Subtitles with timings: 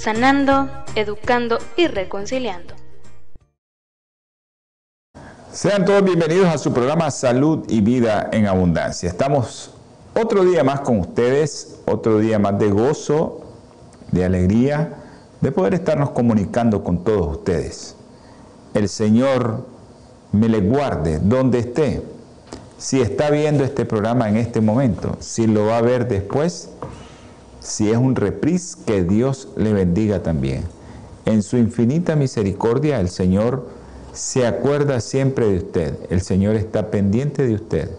[0.00, 2.74] sanando, educando y reconciliando.
[5.52, 9.10] Sean todos bienvenidos a su programa Salud y Vida en Abundancia.
[9.10, 9.74] Estamos
[10.14, 13.42] otro día más con ustedes, otro día más de gozo,
[14.10, 14.94] de alegría,
[15.42, 17.94] de poder estarnos comunicando con todos ustedes.
[18.72, 19.66] El Señor
[20.32, 22.02] me le guarde donde esté.
[22.78, 26.70] Si está viendo este programa en este momento, si lo va a ver después,
[27.60, 30.64] si es un reprise, que Dios le bendiga también.
[31.26, 33.68] En su infinita misericordia, el Señor
[34.12, 35.98] se acuerda siempre de usted.
[36.10, 37.90] El Señor está pendiente de usted.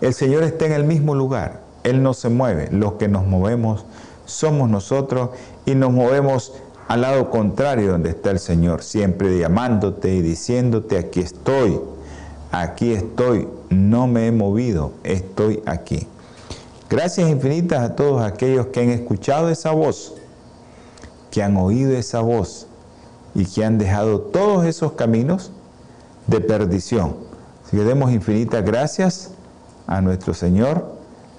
[0.00, 1.62] El Señor está en el mismo lugar.
[1.84, 2.68] Él no se mueve.
[2.72, 3.84] Los que nos movemos
[4.24, 5.30] somos nosotros
[5.64, 6.54] y nos movemos
[6.88, 11.80] al lado contrario donde está el Señor, siempre llamándote y diciéndote, aquí estoy,
[12.52, 16.06] aquí estoy, no me he movido, estoy aquí.
[16.88, 20.14] Gracias infinitas a todos aquellos que han escuchado esa voz,
[21.32, 22.68] que han oído esa voz
[23.34, 25.50] y que han dejado todos esos caminos
[26.28, 27.16] de perdición.
[27.64, 29.32] Así que demos infinitas gracias
[29.88, 30.94] a nuestro Señor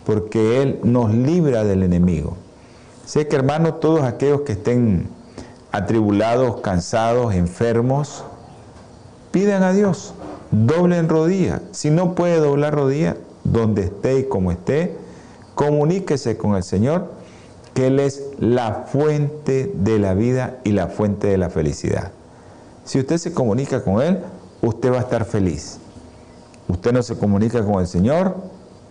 [0.05, 2.35] porque Él nos libra del enemigo.
[3.05, 5.07] Sé que hermanos, todos aquellos que estén
[5.71, 8.25] atribulados, cansados, enfermos,
[9.31, 10.13] pidan a Dios,
[10.51, 11.61] doblen rodilla.
[11.71, 13.15] Si no puede doblar rodilla,
[13.45, 15.06] donde esté y como esté,
[15.57, 17.11] comuníquese con el Señor,
[17.73, 22.11] que Él es la fuente de la vida y la fuente de la felicidad.
[22.85, 24.19] Si usted se comunica con Él,
[24.61, 25.79] usted va a estar feliz.
[26.67, 28.37] Usted no se comunica con el Señor,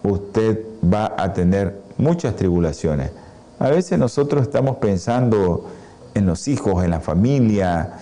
[0.02, 0.60] usted
[0.92, 3.12] va a tener muchas tribulaciones.
[3.60, 5.66] A veces nosotros estamos pensando
[6.14, 7.92] en los hijos, en la familia,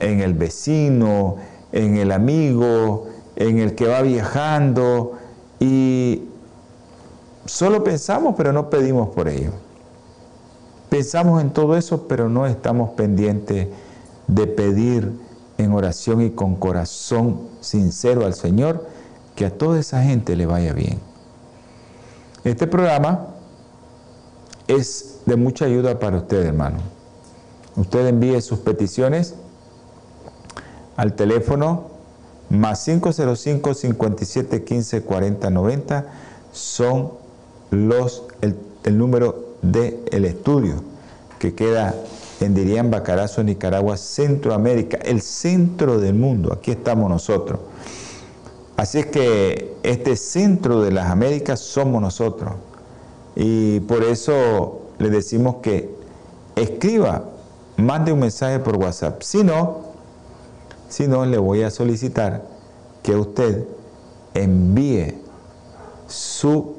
[0.00, 1.36] en el vecino,
[1.72, 5.18] en el amigo, en el que va viajando
[5.60, 6.22] y
[7.46, 9.50] Solo pensamos, pero no pedimos por ello.
[10.88, 13.68] Pensamos en todo eso, pero no estamos pendientes
[14.26, 15.12] de pedir
[15.58, 18.86] en oración y con corazón sincero al Señor
[19.34, 21.00] que a toda esa gente le vaya bien.
[22.44, 23.28] Este programa
[24.68, 26.78] es de mucha ayuda para usted, hermano.
[27.76, 29.34] Usted envíe sus peticiones
[30.96, 31.88] al teléfono
[32.50, 36.06] más 505 57 15 40 90.
[36.52, 37.23] Son
[38.40, 40.82] el, número del el estudio
[41.38, 41.94] que queda
[42.40, 46.52] en Dirián, Bacarazo, Nicaragua, Centroamérica, el centro del mundo.
[46.52, 47.60] Aquí estamos nosotros.
[48.76, 52.54] Así es que este centro de las Américas somos nosotros.
[53.36, 55.94] Y por eso le decimos que
[56.56, 57.24] escriba,
[57.76, 59.22] mande un mensaje por WhatsApp.
[59.22, 59.80] Si no,
[60.88, 62.46] si no, le voy a solicitar
[63.02, 63.64] que usted
[64.34, 65.14] envíe
[66.06, 66.73] su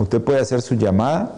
[0.00, 1.36] Usted puede hacer su llamada,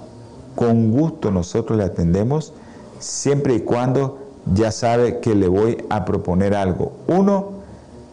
[0.54, 2.52] con gusto nosotros le atendemos,
[3.00, 4.20] siempre y cuando
[4.54, 6.92] ya sabe que le voy a proponer algo.
[7.08, 7.50] Uno,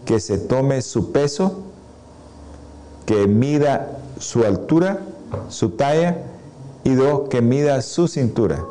[0.06, 1.60] que se tome su peso,
[3.06, 5.01] que mida su altura,
[5.50, 6.18] su talla,
[6.84, 8.66] y dos, que mida su cintura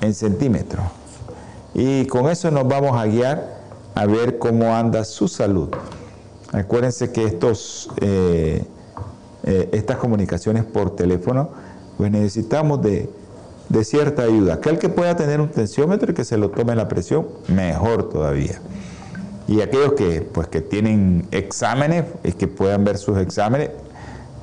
[0.00, 0.84] en centímetros.
[1.74, 3.56] Y con eso nos vamos a guiar
[3.94, 5.68] a ver cómo anda su salud.
[6.50, 8.64] Acuérdense que estos, eh,
[9.50, 11.48] eh, estas comunicaciones por teléfono,
[11.96, 13.08] pues necesitamos de,
[13.70, 14.54] de cierta ayuda.
[14.54, 18.60] Aquel que pueda tener un tensiómetro y que se lo tome la presión, mejor todavía.
[19.46, 23.70] Y aquellos que, pues, que tienen exámenes y que puedan ver sus exámenes,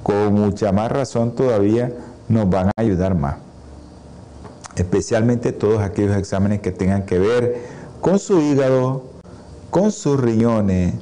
[0.02, 1.94] con mucha más razón todavía
[2.28, 3.36] nos van a ayudar más.
[4.76, 7.58] Especialmente todos aquellos exámenes que tengan que ver
[8.02, 9.04] con su hígado,
[9.70, 10.96] con sus riñones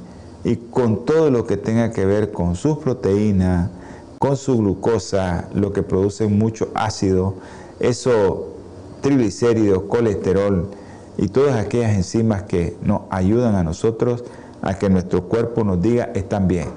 [0.44, 3.70] y con todo lo que tenga que ver con sus proteínas,
[4.18, 7.34] con su glucosa, lo que produce mucho ácido,
[7.80, 8.54] eso
[9.00, 10.70] triglicéridos, colesterol
[11.18, 14.24] y todas aquellas enzimas que nos ayudan a nosotros
[14.62, 16.68] a que nuestro cuerpo nos diga están bien.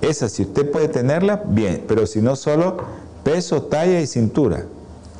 [0.00, 2.78] Esa, si usted puede tenerla, bien, pero si no solo
[3.22, 4.64] peso, talla y cintura.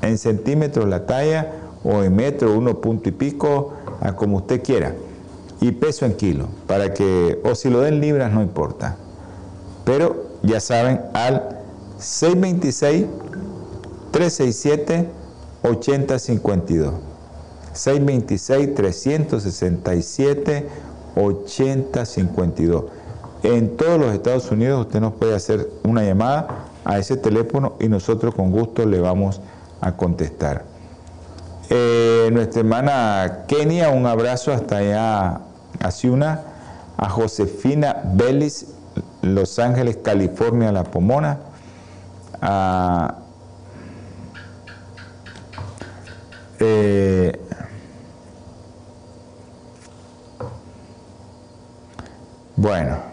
[0.00, 1.52] En centímetros la talla
[1.84, 4.94] o en metro, uno punto y pico, a como usted quiera.
[5.60, 8.96] Y peso en kilo, para que, o si lo den libras, no importa.
[9.84, 11.58] Pero ya saben, al
[11.98, 13.06] 626
[14.10, 15.08] 367
[15.62, 16.94] 8052.
[17.72, 20.68] 626 367
[21.16, 22.84] 8052.
[23.44, 27.88] En todos los Estados Unidos usted nos puede hacer una llamada a ese teléfono y
[27.88, 29.40] nosotros con gusto le vamos
[29.80, 30.64] a contestar.
[31.70, 35.40] Eh, nuestra hermana Kenia, un abrazo hasta allá
[35.80, 36.42] a Ciuna,
[36.96, 38.66] a Josefina Bellis,
[39.22, 41.38] Los Ángeles, California, La Pomona,
[46.60, 47.40] eh,
[52.56, 53.12] bueno,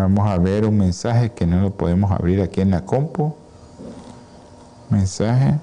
[0.00, 3.34] Vamos a ver un mensaje que no lo podemos abrir aquí en la compu.
[4.88, 5.58] Mensaje.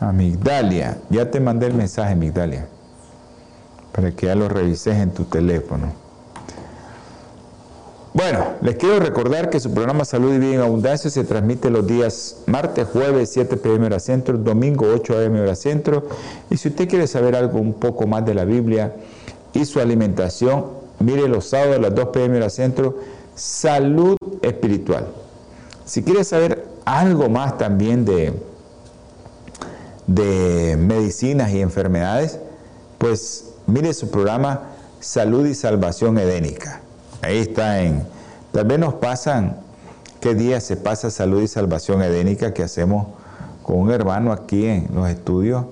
[0.00, 0.98] Amigdalia.
[1.10, 2.66] Ya te mandé el mensaje, Amigdalia.
[3.92, 5.92] Para que ya lo revises en tu teléfono.
[8.14, 11.86] Bueno, les quiero recordar que su programa Salud y Vida en Abundancia se transmite los
[11.86, 16.08] días martes, jueves, 7 pm hora centro, domingo 8 am hora centro.
[16.50, 18.96] Y si usted quiere saber algo un poco más de la Biblia
[19.52, 20.64] y su alimentación,
[21.00, 22.96] mire los sábados a las 2 pm hora centro,
[23.34, 25.06] salud espiritual.
[25.84, 28.32] Si quiere saber algo más también de,
[30.08, 32.40] de medicinas y enfermedades,
[32.98, 34.62] pues mire su programa
[34.98, 36.80] Salud y Salvación Edénica
[37.22, 38.04] Ahí está en...
[38.52, 39.56] Tal vez nos pasan,
[40.20, 43.08] qué día se pasa salud y salvación edénica que hacemos
[43.62, 45.66] con un hermano aquí en los estudios.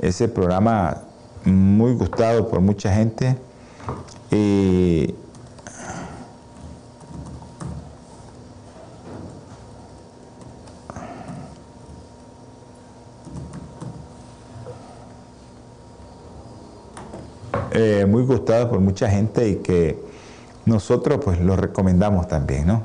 [0.00, 1.02] Ese programa
[1.44, 3.36] muy gustado por mucha gente.
[4.30, 5.14] Y
[17.72, 19.98] eh, muy gustado por mucha gente y que
[20.66, 22.82] nosotros pues lo recomendamos también, ¿no?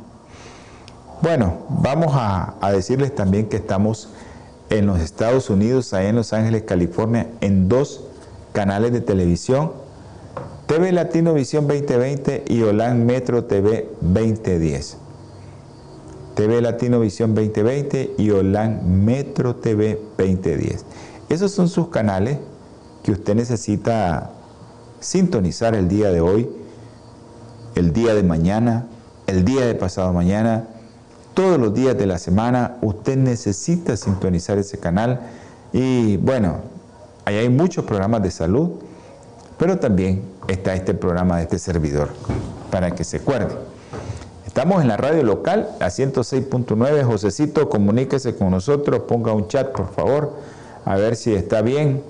[1.21, 4.09] Bueno, vamos a, decirles también que estamos
[4.69, 8.03] en los Estados Unidos, ahí en Los Ángeles, California, en dos
[8.53, 9.71] canales de televisión,
[10.67, 14.97] TV Latino Visión 2020 y Olan Metro TV 2010.
[16.35, 20.85] TV Latino Visión 2020 y Olan Metro TV 2010.
[21.29, 22.39] Esos son sus canales
[23.03, 24.31] que usted necesita
[25.05, 26.50] sintonizar el día de hoy
[27.75, 28.88] el día de mañana,
[29.27, 30.67] el día de pasado mañana,
[31.33, 35.19] todos los días de la semana, usted necesita sintonizar ese canal.
[35.74, 36.59] Y bueno,
[37.25, 38.71] ahí hay muchos programas de salud,
[39.57, 42.09] pero también está este programa de este servidor,
[42.71, 43.55] para que se acuerde.
[44.47, 47.03] Estamos en la radio local, a 106.9.
[47.03, 50.33] Josecito, comuníquese con nosotros, ponga un chat, por favor,
[50.85, 52.01] a ver si está bien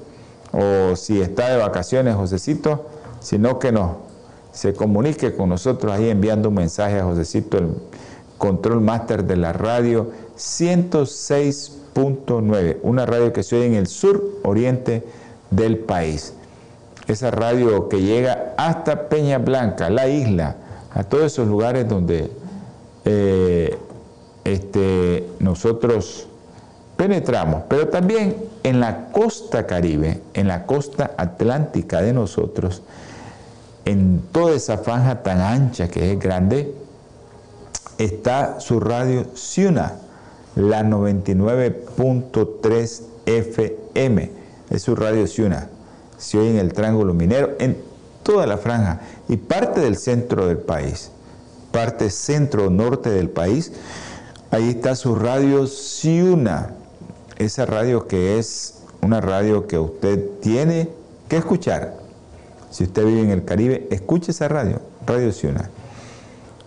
[0.55, 2.85] o si está de vacaciones, Josecito,
[3.19, 4.05] sino que nos
[4.55, 7.73] se comunique con nosotros ahí enviando un mensaje a Josecito, el
[8.37, 15.03] control máster de la radio 106.9, una radio que se oye en el sur oriente
[15.51, 16.35] del país.
[17.07, 20.55] Esa radio que llega hasta Peña Blanca, la isla,
[20.93, 22.31] a todos esos lugares donde
[23.03, 23.77] eh,
[24.45, 26.29] este, nosotros
[26.97, 32.81] penetramos, pero también en la costa caribe, en la costa atlántica de nosotros,
[33.85, 36.73] en toda esa franja tan ancha que es grande,
[37.97, 39.93] está su radio Ciuna,
[40.55, 44.31] la 99.3 FM,
[44.69, 45.69] es su radio Ciuna,
[46.17, 47.77] se oye en el Triángulo Minero, en
[48.23, 51.11] toda la franja y parte del centro del país,
[51.71, 53.73] parte centro-norte del país,
[54.49, 56.71] ahí está su radio Ciuna,
[57.37, 60.89] esa radio que es una radio que usted tiene
[61.27, 61.95] que escuchar.
[62.71, 65.69] Si usted vive en el Caribe, escuche esa radio, Radio Ciuna.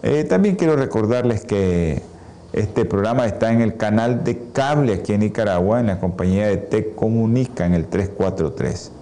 [0.03, 2.03] Eh, también quiero recordarles que
[2.53, 6.57] este programa está en el canal de cable aquí en Nicaragua, en la compañía de
[6.57, 8.93] Te Comunica, en el 343.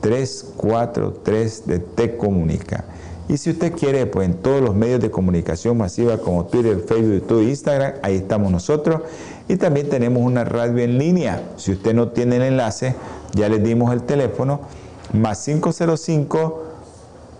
[0.00, 2.84] 343 de Te Comunica.
[3.28, 7.20] Y si usted quiere, pues en todos los medios de comunicación masiva como Twitter, Facebook,
[7.20, 9.02] YouTube, Instagram, ahí estamos nosotros.
[9.48, 11.42] Y también tenemos una radio en línea.
[11.56, 12.94] Si usted no tiene el enlace,
[13.32, 14.60] ya les dimos el teléfono,
[15.12, 16.64] más 505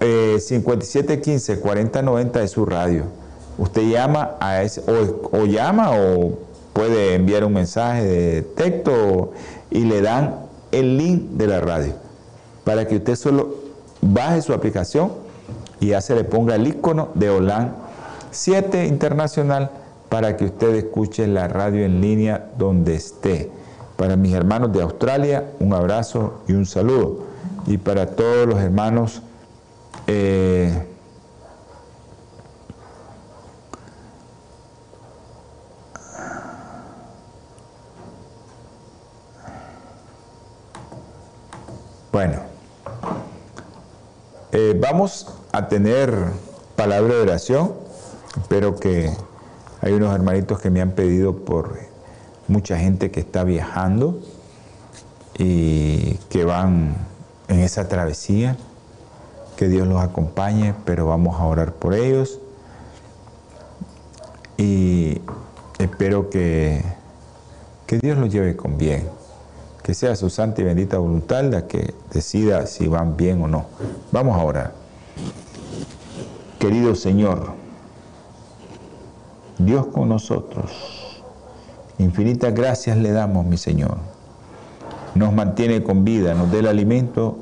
[0.01, 3.05] 5715 4090 de su radio.
[3.59, 6.39] Usted llama a ese, o, llama o
[6.73, 9.33] puede enviar un mensaje de texto
[9.71, 10.37] y le dan
[10.71, 11.93] el link de la radio
[12.65, 13.57] para que usted solo
[14.01, 15.11] baje su aplicación
[15.81, 17.75] y ya se le ponga el icono de OLAN
[18.31, 19.71] 7 Internacional
[20.09, 23.51] para que usted escuche la radio en línea donde esté.
[23.97, 27.27] Para mis hermanos de Australia, un abrazo y un saludo.
[27.67, 29.23] Y para todos los hermanos
[30.11, 30.87] eh,
[42.11, 42.41] bueno,
[44.53, 46.15] eh, vamos a tener
[46.75, 47.75] palabra de oración.
[48.41, 49.13] Espero que
[49.81, 51.79] hay unos hermanitos que me han pedido por
[52.49, 54.21] mucha gente que está viajando
[55.39, 56.97] y que van
[57.49, 58.57] en esa travesía
[59.57, 62.41] que Dios los acompañe, pero vamos a orar por ellos.
[64.57, 65.21] Y
[65.79, 66.85] espero que,
[67.87, 69.09] que Dios los lleve con bien,
[69.83, 73.67] que sea su santa y bendita voluntad la que decida si van bien o no.
[74.13, 74.73] Vamos a orar.
[76.59, 77.53] Querido Señor,
[79.59, 81.23] Dios con nosotros,
[81.99, 83.99] infinitas gracias le damos, mi Señor.
[85.15, 87.39] Nos mantiene con vida, nos dé el alimento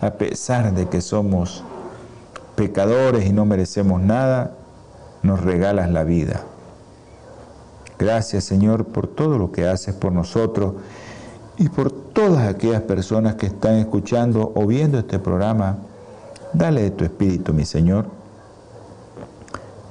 [0.00, 1.64] a pesar de que somos
[2.54, 4.52] pecadores y no merecemos nada,
[5.22, 6.42] nos regalas la vida.
[7.98, 10.74] Gracias Señor por todo lo que haces por nosotros
[11.56, 15.78] y por todas aquellas personas que están escuchando o viendo este programa.
[16.52, 18.06] Dale de tu espíritu, mi Señor,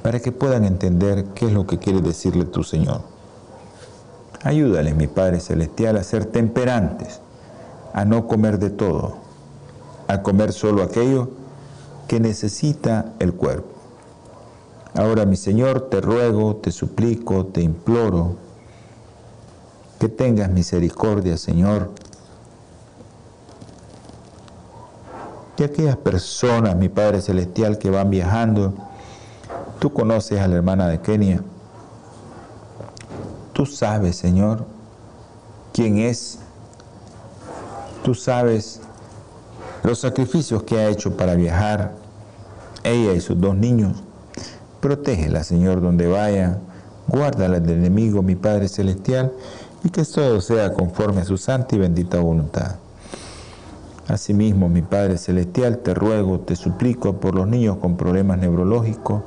[0.02, 3.02] para que puedan entender qué es lo que quiere decirle tu Señor.
[4.44, 7.22] Ayúdales, mi Padre Celestial, a ser temperantes,
[7.94, 9.16] a no comer de todo,
[10.08, 11.30] a comer solo aquello
[12.08, 13.70] que necesita el cuerpo.
[14.96, 18.36] Ahora, mi Señor, te ruego, te suplico, te imploro,
[20.00, 21.92] que tengas misericordia, Señor,
[25.58, 28.74] y aquellas personas, mi Padre Celestial, que van viajando,
[29.82, 31.42] tú conoces a la hermana de Kenia,
[33.52, 34.64] tú sabes, Señor,
[35.74, 36.38] quién es,
[38.04, 38.82] tú sabes
[39.82, 41.94] los sacrificios que ha hecho para viajar,
[42.84, 44.04] ella y sus dos niños.
[44.82, 46.60] Protégela, Señor, donde vaya,
[47.08, 49.32] guárdala del enemigo, mi Padre Celestial,
[49.84, 52.76] y que todo sea conforme a su santa y bendita voluntad.
[54.08, 59.24] Asimismo, mi Padre Celestial, te ruego, te suplico por los niños con problemas neurológicos,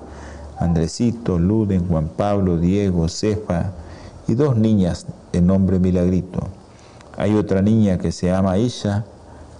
[0.59, 3.73] Andresito, Luden, Juan Pablo, Diego, Cefa
[4.29, 6.41] y dos niñas de nombre Milagrito.
[7.17, 9.05] Hay otra niña que se llama Isha,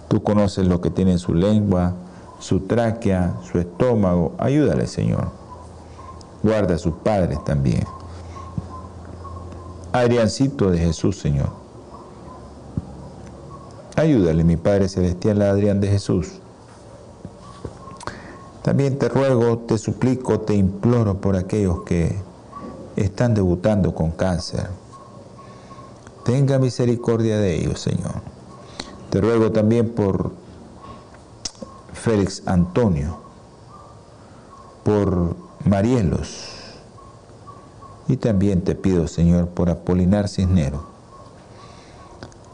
[0.07, 1.93] Tú conoces lo que tiene en su lengua,
[2.39, 4.33] su tráquea, su estómago.
[4.37, 5.29] Ayúdale, Señor.
[6.43, 7.83] Guarda a sus padres también.
[9.91, 11.49] Adriancito de Jesús, Señor.
[13.95, 16.41] Ayúdale, mi Padre Celestial, a Adrián de Jesús.
[18.65, 22.15] También te ruego, te suplico, te imploro por aquellos que
[22.95, 24.67] están debutando con cáncer.
[26.23, 28.23] Tenga misericordia de ellos, Señor.
[29.11, 30.31] Te ruego también por
[31.93, 33.19] Félix Antonio,
[34.83, 36.49] por Marielos.
[38.07, 40.87] Y también te pido, Señor, por Apolinar Cisnero.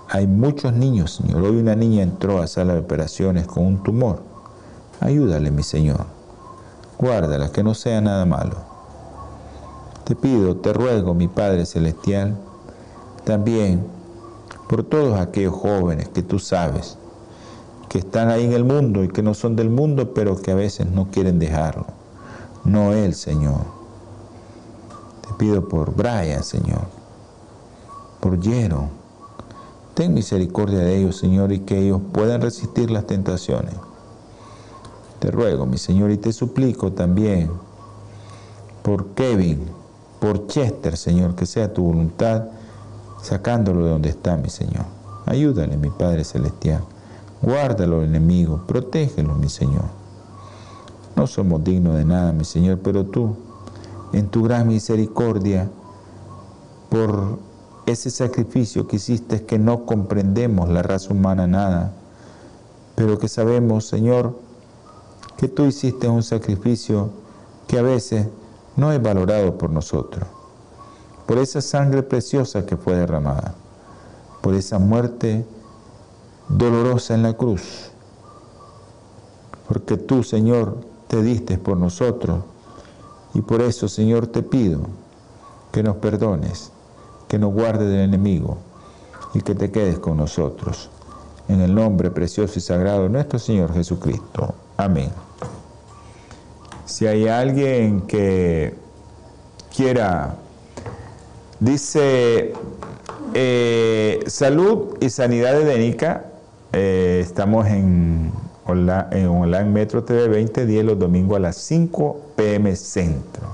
[0.09, 1.41] Hay muchos niños, Señor.
[1.43, 4.30] Hoy una niña entró a sala de operaciones con un tumor.
[5.01, 6.05] Ayúdale, mi Señor.
[6.99, 8.55] Guárdala, que no sea nada malo.
[10.03, 12.37] Te pido, te ruego, mi Padre Celestial,
[13.25, 13.83] también
[14.69, 16.99] por todos aquellos jóvenes que tú sabes
[17.89, 20.55] que están ahí en el mundo y que no son del mundo, pero que a
[20.55, 21.87] veces no quieren dejarlo.
[22.63, 23.61] No Él, Señor.
[25.27, 26.85] Te pido por Brian, Señor,
[28.19, 28.89] por Jero.
[29.95, 33.73] Ten misericordia de ellos, Señor, y que ellos puedan resistir las tentaciones.
[35.21, 37.51] Te ruego, mi Señor, y te suplico también
[38.81, 39.67] por Kevin,
[40.19, 42.45] por Chester, Señor, que sea tu voluntad,
[43.21, 44.85] sacándolo de donde está, mi Señor.
[45.27, 46.81] Ayúdale, mi Padre Celestial.
[47.39, 49.85] Guárdalo, enemigo, protégelo, mi Señor.
[51.15, 53.35] No somos dignos de nada, mi Señor, pero tú,
[54.13, 55.69] en tu gran misericordia,
[56.89, 57.37] por
[57.85, 61.93] ese sacrificio que hiciste, que no comprendemos la raza humana nada,
[62.95, 64.40] pero que sabemos, Señor,
[65.41, 67.09] que tú hiciste un sacrificio
[67.67, 68.27] que a veces
[68.75, 70.27] no es valorado por nosotros,
[71.25, 73.55] por esa sangre preciosa que fue derramada,
[74.41, 75.43] por esa muerte
[76.47, 77.89] dolorosa en la cruz,
[79.67, 80.77] porque tú, Señor,
[81.07, 82.43] te diste por nosotros
[83.33, 84.81] y por eso, Señor, te pido
[85.71, 86.71] que nos perdones,
[87.27, 88.57] que nos guardes del enemigo
[89.33, 90.91] y que te quedes con nosotros.
[91.47, 94.53] En el nombre precioso y sagrado de nuestro Señor Jesucristo.
[94.77, 95.11] Amén.
[96.91, 98.73] Si hay alguien que
[99.73, 100.35] quiera,
[101.61, 102.51] dice,
[103.33, 106.25] eh, salud y sanidad edénica
[106.73, 108.33] eh, estamos en,
[108.65, 113.47] Online Metro TV 20 días los domingos a las 5 pm centro.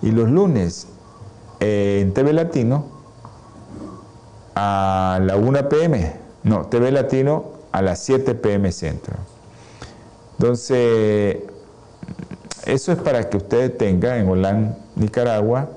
[0.00, 0.86] Y los lunes
[1.58, 2.86] eh, en TV Latino
[4.54, 6.12] a la 1 pm.
[6.44, 9.16] No, TV Latino a las 7 pm centro.
[10.38, 11.38] Entonces,
[12.66, 15.70] eso es para que ustedes tengan en Online Nicaragua.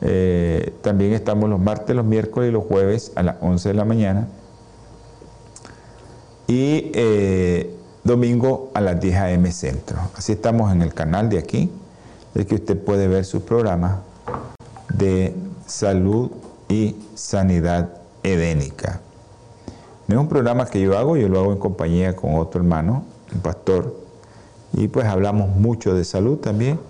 [0.00, 3.84] Eh, también estamos los martes, los miércoles y los jueves a las 11 de la
[3.84, 4.26] mañana
[6.52, 9.50] y eh, domingo a las 10 a.m.
[9.52, 9.98] Centro.
[10.16, 11.70] Así estamos en el canal de aquí,
[12.34, 14.02] de que usted puede ver su programa
[14.92, 15.34] de
[15.66, 16.30] salud
[16.68, 17.90] y sanidad
[18.22, 19.00] edénica.
[20.08, 23.04] No es un programa que yo hago, yo lo hago en compañía con otro hermano,
[23.34, 24.01] un pastor,
[24.72, 26.80] y pues hablamos mucho de salud también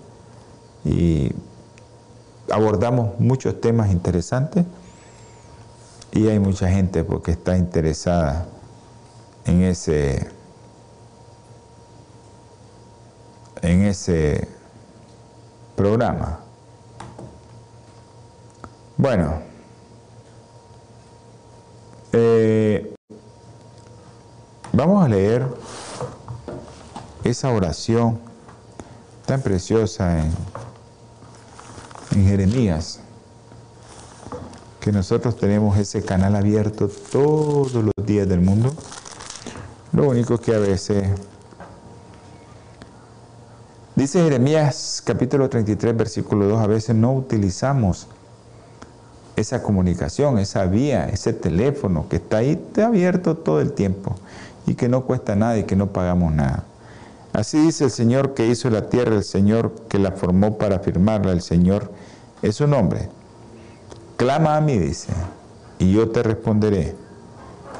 [0.85, 1.31] y
[2.49, 4.65] abordamos muchos temas interesantes
[6.11, 8.45] y hay mucha gente porque está interesada
[9.45, 10.27] en ese
[13.61, 14.47] en ese
[15.75, 16.39] programa.
[18.97, 19.41] Bueno,
[22.11, 22.93] eh,
[24.71, 25.47] vamos a leer
[27.33, 28.19] esa oración
[29.25, 30.31] tan preciosa en,
[32.27, 32.99] Jeremías,
[34.79, 38.71] que nosotros tenemos ese canal abierto todos los días del mundo
[39.93, 41.07] lo único que a veces...
[43.95, 48.07] Dice Jeremías capítulo 33, versículo 2, a veces no utilizamos
[49.35, 54.15] esa comunicación, esa vía, ese teléfono que está ahí está abierto todo el tiempo
[54.67, 56.65] y que no cuesta nada y que no pagamos nada.
[57.33, 61.31] Así dice el Señor que hizo la tierra, el Señor que la formó para firmarla,
[61.31, 61.91] el Señor
[62.43, 63.09] es su nombre.
[64.17, 65.11] Clama a mí, dice,
[65.79, 66.95] y yo te responderé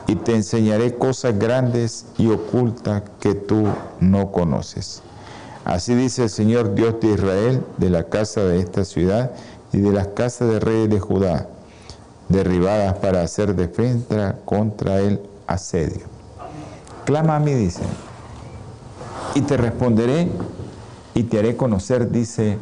[0.07, 3.67] y te enseñaré cosas grandes y ocultas que tú
[3.99, 5.01] no conoces.
[5.65, 9.31] Así dice el Señor Dios de Israel, de la casa de esta ciudad
[9.71, 11.47] y de las casas de reyes de Judá,
[12.27, 16.05] derribadas para hacer defensa contra el asedio.
[17.05, 17.81] Clama a mí, dice,
[19.35, 20.27] y te responderé
[21.15, 22.57] y te haré conocer, dice,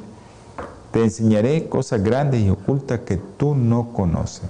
[0.92, 4.50] te enseñaré cosas grandes y ocultas que tú no conoces.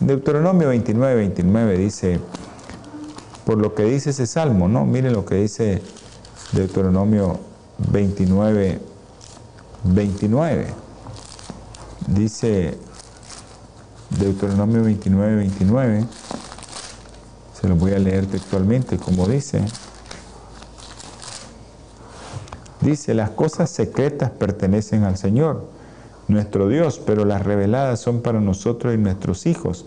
[0.00, 2.20] Deuteronomio 29, 29 dice,
[3.44, 4.84] por lo que dice ese salmo, ¿no?
[4.84, 5.80] Miren lo que dice
[6.52, 7.38] Deuteronomio
[7.78, 8.80] 29,
[9.84, 10.66] 29.
[12.08, 12.78] Dice
[14.10, 16.04] Deuteronomio 29, 29.
[17.60, 19.64] Se lo voy a leer textualmente, como dice.
[22.86, 25.64] Dice, las cosas secretas pertenecen al Señor
[26.28, 29.86] nuestro Dios, pero las reveladas son para nosotros y nuestros hijos,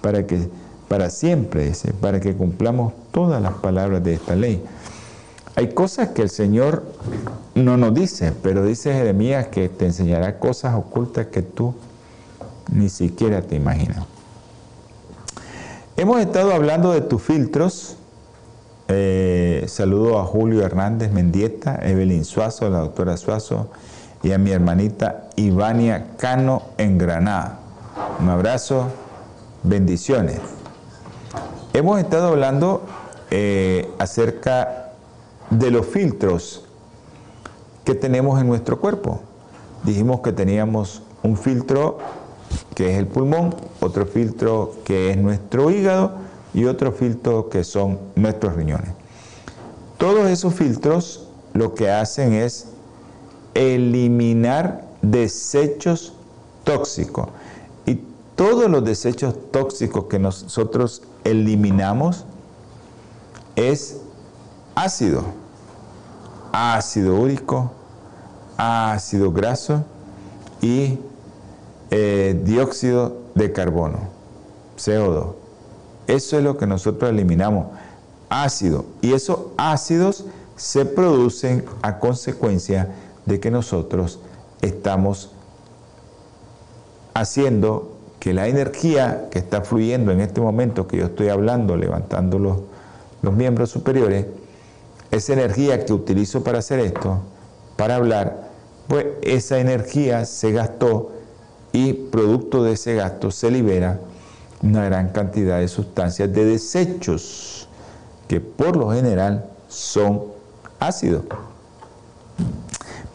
[0.00, 0.48] para que
[0.88, 4.60] para siempre, para que cumplamos todas las palabras de esta ley.
[5.54, 6.82] Hay cosas que el Señor
[7.54, 11.72] no nos dice, pero dice Jeremías que te enseñará cosas ocultas que tú
[12.72, 14.06] ni siquiera te imaginas.
[15.96, 17.96] Hemos estado hablando de tus filtros.
[18.92, 23.68] Eh, saludo a Julio Hernández Mendieta, Evelyn Suazo, la doctora Suazo,
[24.24, 27.60] y a mi hermanita Ivania Cano en Granada.
[28.20, 28.88] Un abrazo,
[29.62, 30.40] bendiciones.
[31.72, 32.82] Hemos estado hablando
[33.30, 34.90] eh, acerca
[35.50, 36.64] de los filtros
[37.84, 39.20] que tenemos en nuestro cuerpo.
[39.84, 41.98] Dijimos que teníamos un filtro
[42.74, 47.98] que es el pulmón, otro filtro que es nuestro hígado y otro filtro que son
[48.16, 48.90] nuestros riñones.
[49.98, 52.68] Todos esos filtros lo que hacen es
[53.54, 56.12] eliminar desechos
[56.64, 57.28] tóxicos.
[57.86, 58.00] Y
[58.36, 62.24] todos los desechos tóxicos que nosotros eliminamos
[63.56, 63.98] es
[64.74, 65.24] ácido,
[66.52, 67.72] ácido úrico,
[68.56, 69.84] ácido graso
[70.62, 70.98] y
[71.90, 73.98] eh, dióxido de carbono,
[74.78, 75.39] CO2.
[76.10, 77.68] Eso es lo que nosotros eliminamos,
[78.28, 78.84] ácido.
[79.00, 80.24] Y esos ácidos
[80.56, 82.88] se producen a consecuencia
[83.26, 84.18] de que nosotros
[84.60, 85.30] estamos
[87.14, 92.40] haciendo que la energía que está fluyendo en este momento que yo estoy hablando, levantando
[92.40, 92.58] los,
[93.22, 94.26] los miembros superiores,
[95.12, 97.20] esa energía que utilizo para hacer esto,
[97.76, 98.48] para hablar,
[98.88, 101.12] pues esa energía se gastó
[101.72, 104.00] y producto de ese gasto se libera
[104.62, 107.68] una gran cantidad de sustancias de desechos
[108.28, 110.22] que por lo general son
[110.78, 111.24] ácidos.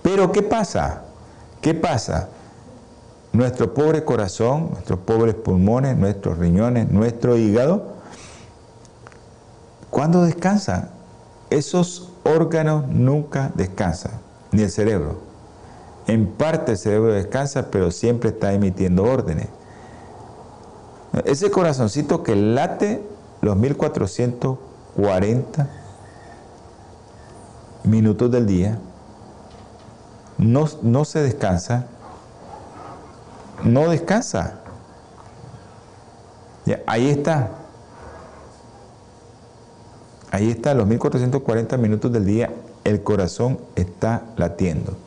[0.01, 1.03] Pero ¿qué pasa?
[1.61, 2.29] ¿Qué pasa?
[3.33, 7.95] Nuestro pobre corazón, nuestros pobres pulmones, nuestros riñones, nuestro hígado,
[9.89, 10.89] ¿cuándo descansan?
[11.49, 14.13] Esos órganos nunca descansan,
[14.51, 15.19] ni el cerebro.
[16.07, 19.47] En parte el cerebro descansa, pero siempre está emitiendo órdenes.
[21.23, 23.01] Ese corazoncito que late
[23.41, 25.69] los 1440
[27.83, 28.79] minutos del día,
[30.37, 31.85] no, no se descansa,
[33.63, 34.59] no descansa.
[36.85, 37.51] ahí está.
[40.31, 42.51] Ahí está, los 1440 minutos del día,
[42.83, 44.97] el corazón está latiendo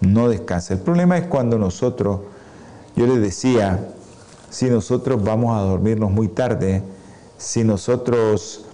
[0.00, 0.74] no descansa.
[0.74, 2.20] El problema es cuando nosotros,
[2.94, 3.94] yo les decía,
[4.56, 6.82] si nosotros vamos a dormirnos muy tarde,
[7.36, 8.64] si nosotros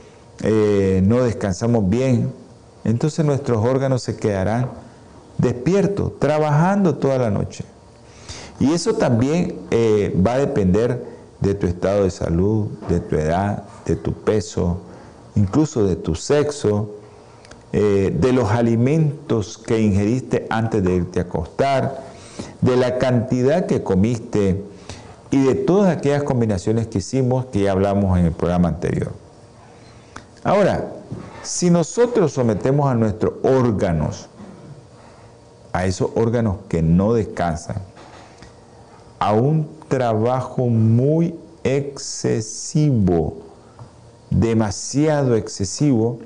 [0.45, 2.33] eh, no descansamos bien,
[2.85, 4.71] entonces nuestros órganos se quedarán
[5.39, 7.65] despiertos, trabajando toda la noche.
[8.61, 11.05] Y eso también eh, va a depender
[11.41, 14.83] de tu estado de salud, de tu edad, de tu peso,
[15.35, 16.91] incluso de tu sexo,
[17.73, 22.05] eh, de los alimentos que ingeriste antes de irte a acostar,
[22.61, 24.71] de la cantidad que comiste
[25.33, 29.13] y de todas aquellas combinaciones que hicimos que ya hablamos en el programa anterior.
[30.45, 30.93] Ahora,
[31.43, 34.29] si nosotros sometemos a nuestros órganos,
[35.73, 37.79] a esos órganos que no descansan,
[39.19, 43.39] a un trabajo muy excesivo,
[44.29, 46.19] demasiado excesivo,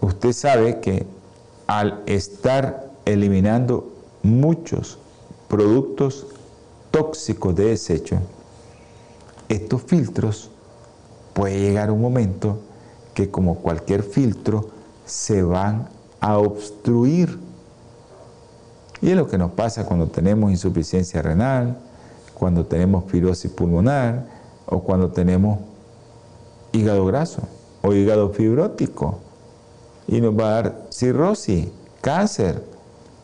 [0.00, 1.06] usted sabe que
[1.66, 4.96] al estar eliminando muchos
[5.48, 6.26] productos
[6.94, 8.18] tóxicos de desecho,
[9.48, 10.48] estos filtros
[11.32, 12.60] puede llegar un momento
[13.14, 14.70] que como cualquier filtro
[15.04, 15.88] se van
[16.20, 17.36] a obstruir.
[19.02, 21.78] Y es lo que nos pasa cuando tenemos insuficiencia renal,
[22.32, 24.28] cuando tenemos fibrosis pulmonar
[24.64, 25.58] o cuando tenemos
[26.70, 27.42] hígado graso
[27.82, 29.18] o hígado fibrótico
[30.06, 31.66] y nos va a dar cirrosis,
[32.00, 32.62] cáncer.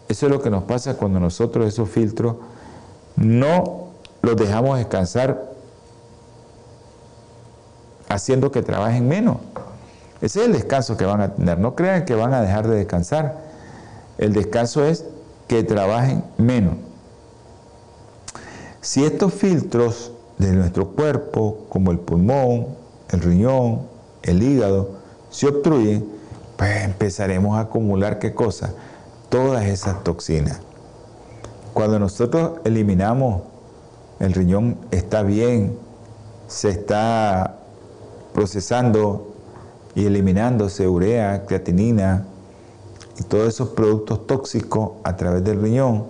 [0.09, 2.35] Eso es lo que nos pasa cuando nosotros esos filtros
[3.17, 3.89] no
[4.23, 5.51] los dejamos descansar
[8.09, 9.39] haciendo que trabajen menos.
[10.21, 11.59] Ese es el descanso que van a tener.
[11.59, 13.39] No crean que van a dejar de descansar.
[14.19, 15.05] El descanso es
[15.49, 16.75] que trabajen menos.
[18.83, 22.67] Si estos filtros de nuestro cuerpo, como el pulmón,
[23.11, 23.83] el riñón,
[24.23, 24.91] el hígado,
[25.31, 26.07] se obstruyen,
[26.57, 28.73] pues empezaremos a acumular qué cosa?
[29.29, 30.61] Todas esas toxinas.
[31.73, 33.43] Cuando nosotros eliminamos,
[34.19, 35.77] el riñón está bien,
[36.49, 37.57] se está
[38.35, 39.29] procesando
[39.95, 42.27] y eliminándose urea, creatinina
[43.19, 46.07] y todos esos productos tóxicos a través del riñón,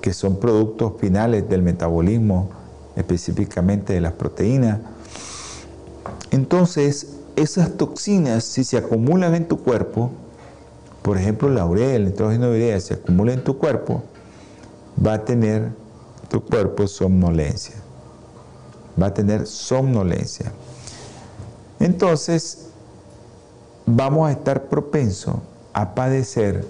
[0.00, 2.50] que son productos finales del metabolismo,
[2.96, 4.80] específicamente de las proteínas.
[6.30, 10.10] Entonces, esas toxinas, si se acumulan en tu cuerpo,
[11.02, 14.02] por ejemplo, laurel, el nitrógeno de urea, se acumula en tu cuerpo,
[15.04, 15.72] va a tener
[16.28, 17.76] tu cuerpo somnolencia.
[19.00, 20.52] Va a tener somnolencia.
[21.80, 22.68] Entonces,
[23.86, 25.36] vamos a estar propensos
[25.72, 26.66] a padecer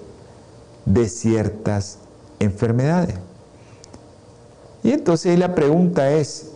[0.85, 1.97] de ciertas
[2.39, 3.15] enfermedades.
[4.83, 6.51] Y entonces la pregunta es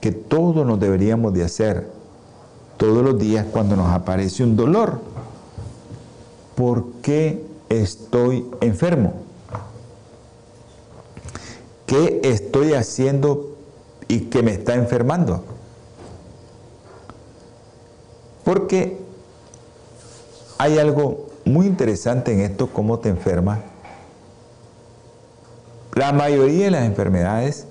[0.00, 1.88] que todos nos deberíamos de hacer
[2.76, 5.00] todos los días cuando nos aparece un dolor.
[6.54, 9.25] ¿Por qué estoy enfermo?
[11.86, 13.56] ¿Qué estoy haciendo
[14.08, 15.44] y que me está enfermando?
[18.44, 18.98] Porque
[20.58, 23.60] hay algo muy interesante en esto, cómo te enfermas.
[25.94, 27.66] La mayoría de las enfermedades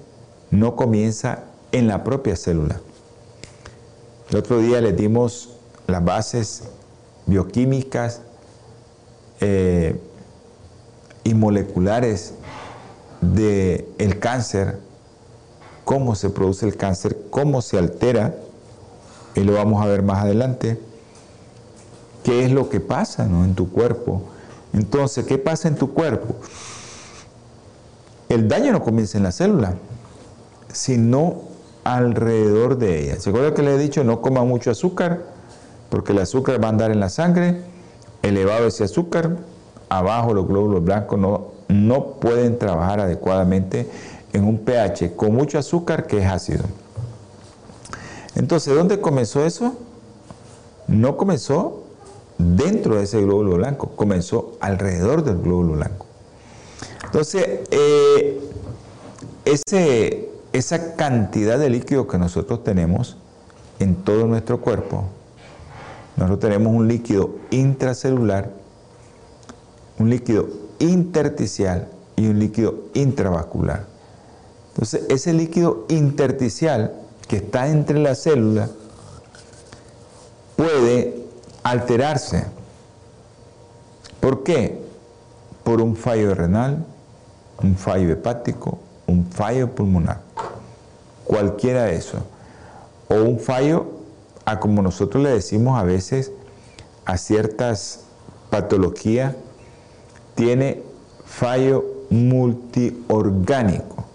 [0.50, 2.80] no comienza en la propia célula.
[4.30, 6.64] El otro día le dimos las bases
[7.26, 8.22] bioquímicas
[9.42, 10.00] eh,
[11.24, 12.34] y moleculares
[13.34, 14.80] del el cáncer,
[15.84, 18.36] cómo se produce el cáncer, cómo se altera,
[19.36, 20.80] y lo vamos a ver más adelante,
[22.24, 24.24] qué es lo que pasa en tu cuerpo.
[24.74, 26.36] Entonces, ¿qué pasa en tu cuerpo?
[28.30, 29.76] El daño no comienza en la célula,
[30.72, 31.44] sino
[31.84, 33.20] alrededor de ella.
[33.20, 35.24] ¿Se acuerda que le he dicho no coma mucho azúcar?
[35.90, 37.62] Porque el azúcar va a andar en la sangre,
[38.24, 39.38] elevado ese azúcar,
[39.88, 43.90] abajo los glóbulos blancos no, no pueden trabajar adecuadamente
[44.34, 46.64] en un pH con mucho azúcar que es ácido.
[48.36, 49.76] Entonces, ¿dónde comenzó eso?
[50.88, 51.84] No comenzó
[52.38, 56.06] dentro de ese glóbulo blanco, comenzó alrededor del glóbulo blanco.
[57.06, 58.42] Entonces, eh,
[60.52, 63.18] esa cantidad de líquido que nosotros tenemos
[63.80, 65.06] en todo nuestro cuerpo,
[66.18, 68.52] nosotros tenemos un líquido intracelular,
[69.98, 73.86] un líquido intersticial y un líquido intravascular.
[74.70, 76.94] Entonces, ese líquido intersticial
[77.28, 78.70] que está entre las células
[80.56, 81.24] puede
[81.64, 82.46] alterarse.
[84.20, 84.82] ¿Por qué?
[85.64, 86.86] Por un fallo renal,
[87.62, 90.22] un fallo hepático, un fallo pulmonar.
[91.24, 92.22] Cualquiera de esos.
[93.08, 93.86] O un fallo,
[94.46, 96.32] a como nosotros le decimos a veces,
[97.06, 98.02] a ciertas
[98.50, 99.36] patologías,
[100.36, 100.84] tiene
[101.26, 104.06] fallo multiorgánico.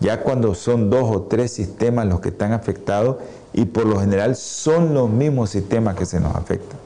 [0.00, 3.16] Ya cuando son dos o tres sistemas los que están afectados
[3.52, 6.78] y por lo general son los mismos sistemas que se nos afectan.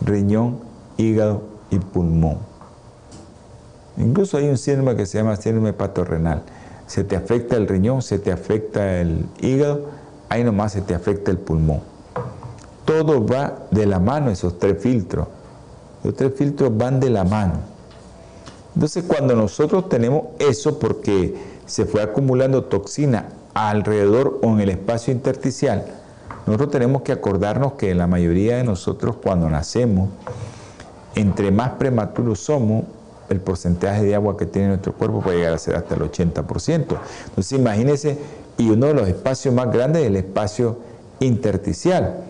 [0.00, 0.60] Riñón,
[0.96, 2.38] hígado y pulmón.
[3.96, 6.42] Incluso hay un síndrome que se llama síndrome patorrenal.
[6.86, 9.86] Se te afecta el riñón, se te afecta el hígado,
[10.28, 11.80] ahí nomás se te afecta el pulmón.
[12.84, 15.28] Todo va de la mano, esos tres filtros.
[16.04, 17.54] Los tres filtros van de la mano.
[18.74, 21.34] Entonces cuando nosotros tenemos eso porque
[21.66, 25.86] se fue acumulando toxina alrededor o en el espacio intersticial,
[26.46, 30.10] nosotros tenemos que acordarnos que la mayoría de nosotros cuando nacemos,
[31.14, 32.84] entre más prematuros somos,
[33.30, 36.98] el porcentaje de agua que tiene nuestro cuerpo puede llegar a ser hasta el 80%.
[37.28, 38.18] Entonces imagínense,
[38.58, 40.78] y uno de los espacios más grandes es el espacio
[41.20, 42.24] intersticial.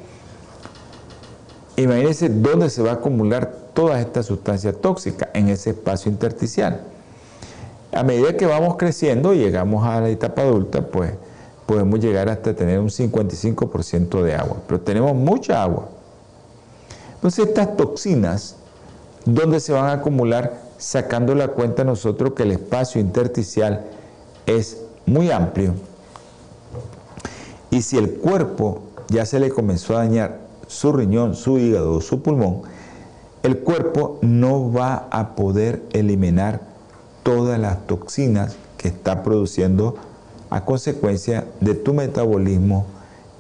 [1.77, 6.81] Imagínense dónde se va a acumular toda esta sustancia tóxica en ese espacio intersticial.
[7.93, 11.13] A medida que vamos creciendo y llegamos a la etapa adulta, pues
[11.67, 15.89] podemos llegar hasta tener un 55% de agua, pero tenemos mucha agua.
[17.15, 18.57] Entonces estas toxinas,
[19.25, 20.63] ¿dónde se van a acumular?
[20.79, 23.85] Sacando la cuenta nosotros que el espacio intersticial
[24.47, 25.73] es muy amplio.
[27.71, 32.23] Y si el cuerpo ya se le comenzó a dañar su riñón, su hígado su
[32.23, 32.63] pulmón,
[33.45, 36.63] el cuerpo no va a poder eliminar
[37.23, 39.97] todas las toxinas que está produciendo
[40.49, 42.87] a consecuencia de tu metabolismo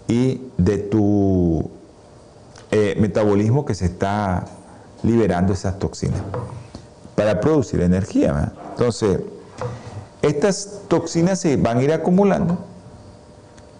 [0.06, 1.70] y de tu
[2.70, 4.44] eh, metabolismo que se está
[5.02, 6.20] liberando esas toxinas
[7.14, 8.52] para producir energía.
[8.72, 9.20] Entonces,
[10.20, 12.58] estas toxinas se van a ir acumulando,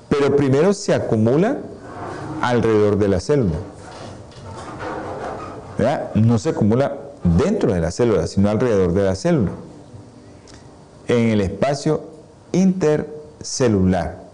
[0.09, 1.59] pero primero se acumulan
[2.41, 3.57] alrededor de la célula.
[6.15, 9.51] No se acumula dentro de la célula, sino alrededor de la célula.
[11.09, 12.03] En el espacio
[12.53, 14.25] intercelular.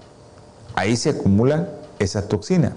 [0.74, 2.72] Ahí se acumulan esas toxinas.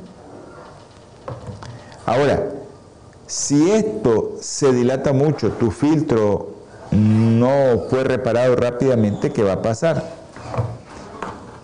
[2.05, 2.49] Ahora,
[3.27, 6.53] si esto se dilata mucho, tu filtro
[6.91, 10.03] no fue reparado rápidamente, ¿qué va a pasar?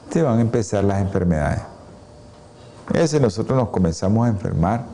[0.09, 1.61] Te van a empezar las enfermedades.
[2.91, 4.85] Veces nosotros nos comenzamos a enfermar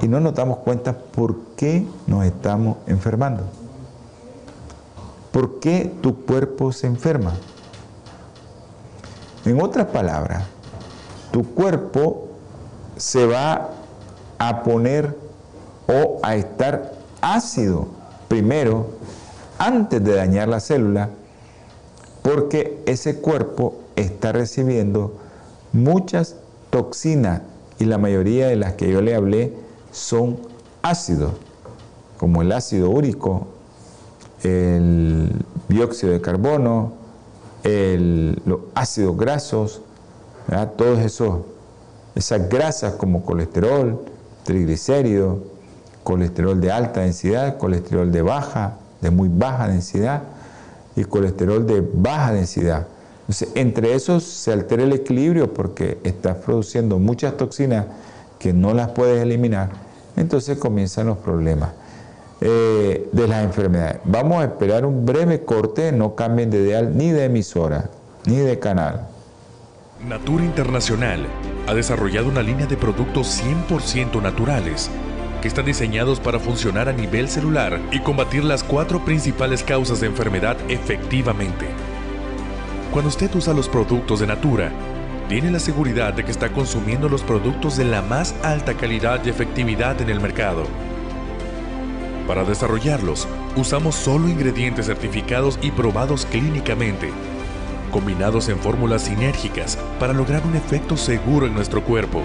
[0.00, 3.42] y no nos damos cuenta por qué nos estamos enfermando.
[5.32, 7.34] ¿Por qué tu cuerpo se enferma?
[9.44, 10.44] En otras palabras,
[11.30, 12.28] tu cuerpo
[12.96, 13.70] se va
[14.38, 15.16] a poner
[15.86, 17.86] o a estar ácido
[18.28, 18.86] primero
[19.58, 21.10] antes de dañar la célula
[22.22, 25.14] porque ese cuerpo está recibiendo
[25.72, 26.36] muchas
[26.70, 27.42] toxinas
[27.78, 29.52] y la mayoría de las que yo le hablé
[29.96, 30.36] son
[30.82, 31.32] ácidos,
[32.18, 33.46] como el ácido úrico,
[34.42, 35.32] el
[35.68, 36.92] dióxido de carbono,
[37.64, 39.80] los ácidos grasos,
[40.76, 41.38] todos esos,
[42.14, 44.04] esas grasas como colesterol,
[44.44, 45.38] triglicéridos,
[46.04, 50.22] colesterol de alta densidad, colesterol de baja, de muy baja densidad
[50.94, 52.86] y colesterol de baja densidad.
[53.22, 57.86] Entonces, entre esos se altera el equilibrio porque estás produciendo muchas toxinas
[58.38, 59.85] que no las puedes eliminar,
[60.16, 61.70] entonces comienzan los problemas
[62.40, 64.00] eh, de las enfermedades.
[64.04, 67.90] Vamos a esperar un breve corte, no cambien de ideal ni de emisora,
[68.26, 69.08] ni de canal.
[70.06, 71.26] Natura Internacional
[71.66, 74.90] ha desarrollado una línea de productos 100% naturales
[75.40, 80.06] que están diseñados para funcionar a nivel celular y combatir las cuatro principales causas de
[80.06, 81.66] enfermedad efectivamente.
[82.92, 84.70] Cuando usted usa los productos de Natura,
[85.28, 89.28] tiene la seguridad de que está consumiendo los productos de la más alta calidad y
[89.28, 90.64] efectividad en el mercado.
[92.28, 97.10] Para desarrollarlos, usamos solo ingredientes certificados y probados clínicamente,
[97.90, 102.22] combinados en fórmulas sinérgicas para lograr un efecto seguro en nuestro cuerpo.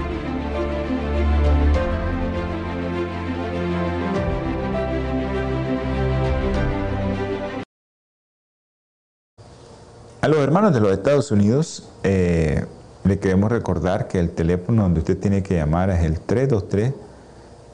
[10.22, 12.66] A los hermanos de los Estados Unidos eh,
[13.04, 16.94] le queremos recordar que el teléfono donde usted tiene que llamar es el 323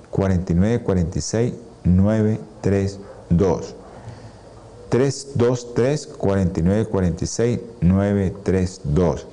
[0.09, 3.75] 4946 932.
[4.89, 9.27] 323 4946 932.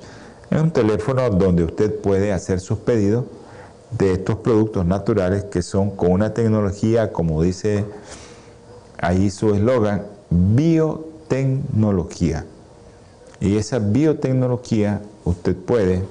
[0.51, 3.23] Es un teléfono donde usted puede hacer sus pedidos
[3.97, 7.85] de estos productos naturales que son con una tecnología, como dice
[8.97, 12.45] ahí su eslogan, biotecnología.
[13.39, 16.03] Y esa biotecnología usted puede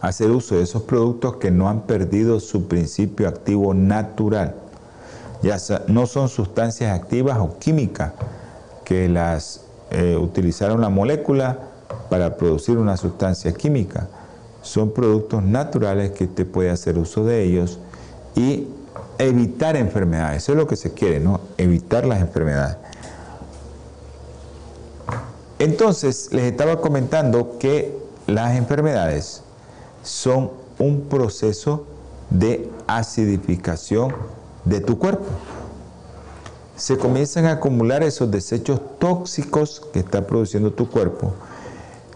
[0.00, 4.54] hacer uso de esos productos que no han perdido su principio activo natural.
[5.42, 8.12] Ya no son sustancias activas o químicas
[8.84, 11.58] que las eh, utilizaron la molécula
[12.10, 14.08] para producir una sustancia química.
[14.62, 17.78] Son productos naturales que usted puede hacer uso de ellos
[18.34, 18.68] y
[19.18, 20.42] evitar enfermedades.
[20.42, 21.40] Eso es lo que se quiere, ¿no?
[21.56, 22.76] Evitar las enfermedades.
[25.64, 27.96] Entonces, les estaba comentando que
[28.26, 29.40] las enfermedades
[30.02, 31.86] son un proceso
[32.28, 34.14] de acidificación
[34.66, 35.24] de tu cuerpo.
[36.76, 41.32] Se comienzan a acumular esos desechos tóxicos que está produciendo tu cuerpo.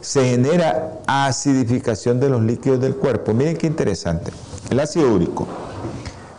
[0.02, 3.32] Se genera acidificación de los líquidos del cuerpo.
[3.32, 4.30] Miren qué interesante.
[4.68, 5.46] El ácido úrico.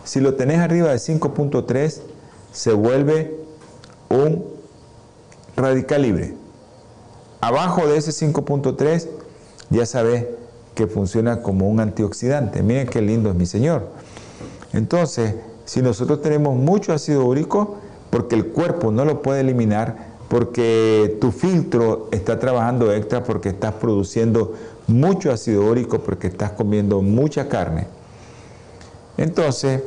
[0.04, 2.02] Si lo tenés arriba de 5.3,
[2.52, 3.36] se vuelve
[4.10, 4.46] un
[5.56, 6.39] radical libre.
[7.42, 9.08] Abajo de ese 5.3
[9.70, 10.26] ya sabes
[10.76, 12.64] que funciona como un antioxidante.
[12.64, 13.88] Miren qué lindo es mi Señor.
[14.74, 15.36] Entonces,
[15.66, 17.78] si nosotros tenemos mucho ácido úrico,
[18.10, 23.74] porque el cuerpo no lo puede eliminar, porque tu filtro está trabajando extra, porque estás
[23.76, 24.54] produciendo
[24.88, 27.88] mucho ácido úrico, porque estás comiendo mucha carne.
[29.18, 29.82] Entonces,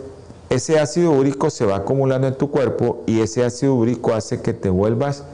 [0.50, 4.52] ese ácido úrico se va acumulando en tu cuerpo y ese ácido úrico hace que
[4.52, 5.24] te vuelvas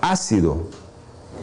[0.00, 0.64] ácido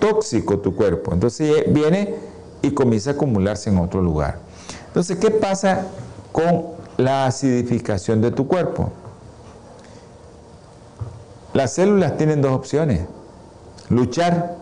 [0.02, 1.14] tóxico tu cuerpo.
[1.14, 2.16] Entonces viene
[2.62, 4.40] y comienza a acumularse en otro lugar.
[4.88, 5.88] Entonces, ¿qué pasa
[6.34, 6.66] con
[6.98, 8.92] la acidificación de tu cuerpo?
[11.54, 13.02] Las células tienen dos opciones.
[13.90, 14.58] Luchar,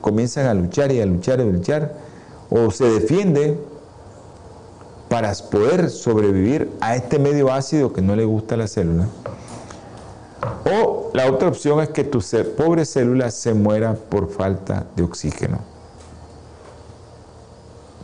[0.00, 1.94] comienzan a luchar y a luchar y a luchar,
[2.50, 3.58] o se defiende
[5.08, 9.08] para poder sobrevivir a este medio ácido que no le gusta a la célula.
[10.64, 12.20] O la otra opción es que tu
[12.56, 15.60] pobre célula se muera por falta de oxígeno.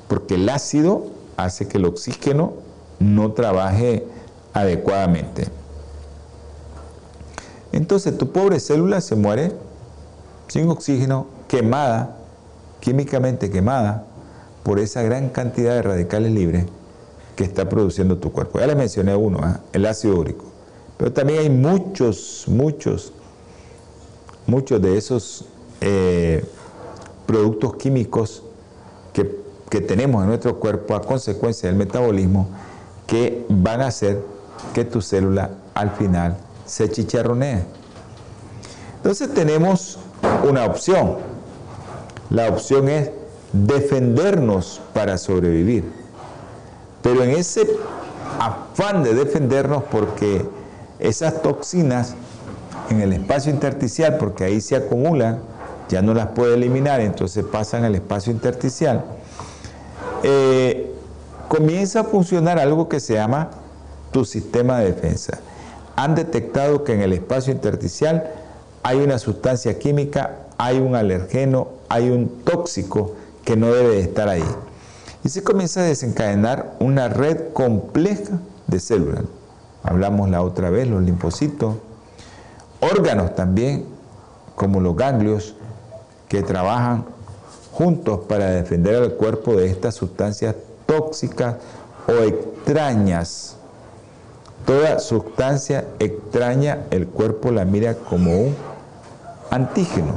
[0.09, 2.55] Porque el ácido hace que el oxígeno
[2.99, 4.07] no trabaje
[4.53, 5.49] adecuadamente.
[7.73, 9.53] Entonces tu pobre célula se muere
[10.49, 12.17] sin oxígeno, quemada,
[12.81, 14.05] químicamente quemada,
[14.63, 16.67] por esa gran cantidad de radicales libres
[17.37, 18.59] que está produciendo tu cuerpo.
[18.61, 19.57] Ya les mencioné uno, ¿eh?
[19.73, 20.52] el ácido úrico.
[21.03, 23.13] Pero también hay muchos, muchos,
[24.47, 25.47] muchos de esos
[25.81, 26.45] eh,
[27.27, 28.45] productos químicos
[29.13, 29.43] que
[29.73, 32.47] que tenemos en nuestro cuerpo a consecuencia del metabolismo
[33.07, 34.21] que van a hacer
[34.75, 36.37] que tu célula al final
[36.67, 37.65] se chicharronee.
[38.99, 39.99] Entonces tenemos
[40.47, 41.17] una opción.
[42.29, 43.13] La opción es
[43.55, 45.91] defendernos para sobrevivir.
[47.01, 47.67] Pero en ese
[48.39, 50.45] afán de defendernos porque
[51.03, 52.15] esas toxinas
[52.89, 55.41] en el espacio intersticial, porque ahí se acumulan,
[55.89, 59.05] ya no las puede eliminar, entonces pasan al espacio intersticial,
[60.23, 60.95] eh,
[61.49, 63.51] comienza a funcionar algo que se llama
[64.13, 65.41] tu sistema de defensa.
[65.97, 68.31] Han detectado que en el espacio intersticial
[68.83, 74.45] hay una sustancia química, hay un alergeno, hay un tóxico que no debe estar ahí.
[75.25, 79.25] Y se comienza a desencadenar una red compleja de células.
[79.83, 81.75] Hablamos la otra vez, los linfocitos,
[82.81, 83.85] órganos también,
[84.55, 85.55] como los ganglios,
[86.29, 87.05] que trabajan
[87.73, 90.55] juntos para defender al cuerpo de estas sustancias
[90.87, 91.57] tóxicas
[92.07, 93.57] o extrañas.
[94.67, 98.55] Toda sustancia extraña el cuerpo la mira como un
[99.51, 100.15] antígeno.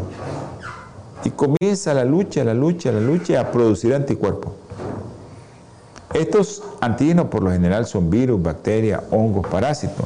[1.23, 4.53] Y comienza la lucha, la lucha, la lucha a producir anticuerpos.
[6.15, 10.05] Estos antígenos por lo general son virus, bacterias, hongos, parásitos,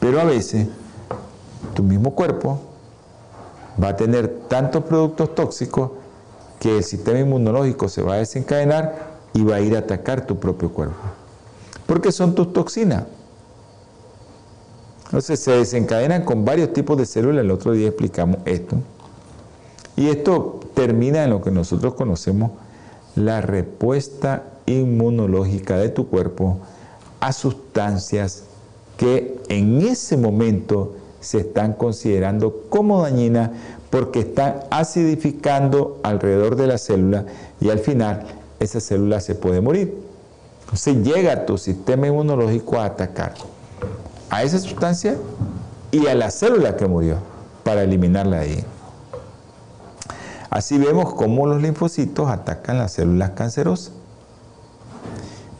[0.00, 0.66] pero a veces
[1.74, 2.60] tu mismo cuerpo
[3.80, 5.92] va a tener tantos productos tóxicos
[6.58, 10.40] que el sistema inmunológico se va a desencadenar y va a ir a atacar tu
[10.40, 10.96] propio cuerpo.
[11.86, 13.04] Porque son tus toxinas.
[15.04, 17.44] Entonces se desencadenan con varios tipos de células.
[17.44, 18.74] El otro día explicamos esto.
[19.94, 22.50] Y esto termina en lo que nosotros conocemos
[23.14, 26.58] la respuesta inmunológica de tu cuerpo
[27.20, 28.44] a sustancias
[28.96, 33.50] que en ese momento se están considerando como dañinas
[33.90, 37.24] porque están acidificando alrededor de la célula
[37.60, 38.26] y al final
[38.60, 39.96] esa célula se puede morir.
[40.64, 43.34] Entonces llega tu sistema inmunológico a atacar
[44.30, 45.16] a esa sustancia
[45.92, 47.18] y a la célula que murió
[47.62, 48.64] para eliminarla de ahí.
[50.50, 53.92] Así vemos cómo los linfocitos atacan las células cancerosas.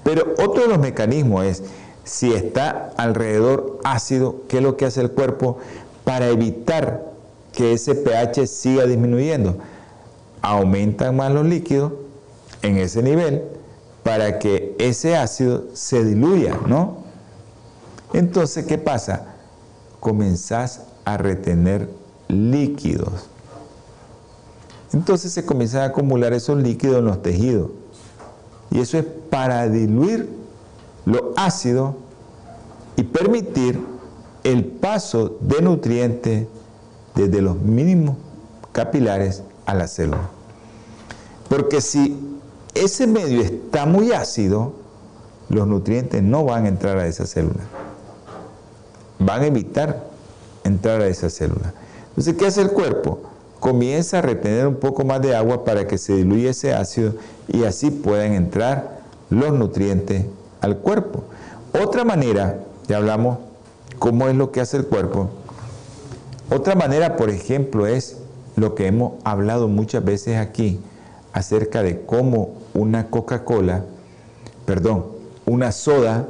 [0.05, 1.63] Pero otro de los mecanismos es
[2.05, 5.59] si está alrededor ácido, ¿qué es lo que hace el cuerpo
[6.05, 7.13] para evitar
[7.53, 9.57] que ese pH siga disminuyendo?
[10.43, 11.93] Aumentan más los líquidos
[12.63, 13.43] en ese nivel
[14.03, 16.99] para que ese ácido se diluya, ¿no?
[18.13, 19.35] Entonces, ¿qué pasa?
[19.99, 21.89] Comenzás a retener
[22.29, 23.29] líquidos.
[24.93, 27.71] Entonces se comienzan a acumular esos líquidos en los tejidos.
[28.75, 30.29] Y eso es para diluir
[31.07, 31.95] lo ácido
[32.97, 33.81] y permitir
[34.43, 36.49] el paso de nutrientes
[37.15, 38.17] desde los mínimos
[38.73, 40.29] capilares a la célula.
[41.49, 42.19] Porque si
[42.75, 44.73] ese medio está muy ácido,
[45.49, 47.63] los nutrientes no van a entrar a esa célula.
[49.21, 50.05] Van a evitar
[50.65, 51.73] entrar a esa célula.
[52.09, 53.21] Entonces, ¿qué hace el cuerpo?
[53.65, 57.15] Comienza a retener un poco más de agua para que se diluya ese ácido
[57.49, 59.01] y así puedan entrar
[59.31, 60.27] los nutrientes
[60.61, 61.25] al cuerpo.
[61.73, 62.59] Otra manera,
[62.89, 63.39] ya hablamos
[63.99, 65.31] cómo es lo que hace el cuerpo.
[66.51, 68.19] Otra manera, por ejemplo, es
[68.55, 70.79] lo que hemos hablado muchas veces aquí
[71.33, 73.83] acerca de cómo una Coca-Cola,
[74.67, 75.07] perdón,
[75.47, 76.29] una soda,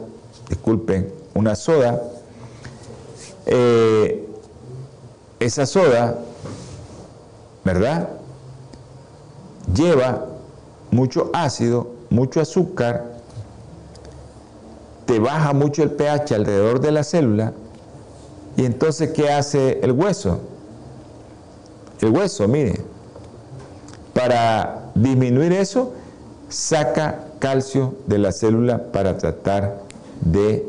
[0.48, 2.00] disculpen, una soda,
[3.46, 4.24] eh,
[5.40, 6.20] esa soda,
[7.64, 8.08] ¿verdad?
[9.74, 10.26] Lleva
[10.90, 13.14] mucho ácido, mucho azúcar,
[15.06, 17.52] te baja mucho el pH alrededor de la célula
[18.56, 20.40] y entonces ¿qué hace el hueso?
[22.00, 22.80] El hueso, mire,
[24.12, 25.92] para disminuir eso,
[26.48, 29.82] saca calcio de la célula para tratar
[30.20, 30.66] de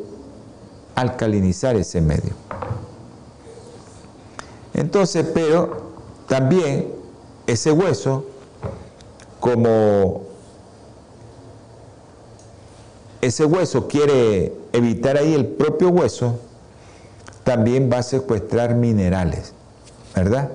[0.96, 2.34] alcalinizar ese medio.
[4.74, 5.85] Entonces, pero
[6.28, 6.88] también
[7.48, 8.26] ese hueso,
[9.40, 10.24] como
[13.22, 16.40] ese hueso quiere evitar ahí el propio hueso,
[17.44, 19.54] también va a secuestrar minerales,
[20.16, 20.50] ¿verdad?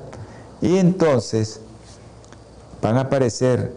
[0.60, 1.60] Y entonces
[2.82, 3.72] van a aparecer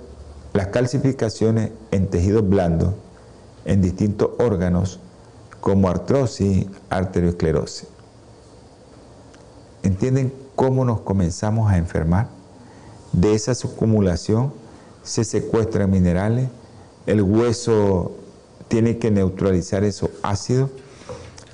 [0.54, 2.94] las calcificaciones en tejidos blandos,
[3.66, 5.00] en distintos órganos,
[5.60, 7.88] como artrosis, arteriosclerosis.
[9.84, 12.28] ¿Entienden cómo nos comenzamos a enfermar?
[13.12, 14.54] De esa subcumulación
[15.04, 16.50] se secuestran minerales,
[17.06, 18.14] el hueso
[18.68, 20.70] tiene que neutralizar esos ácidos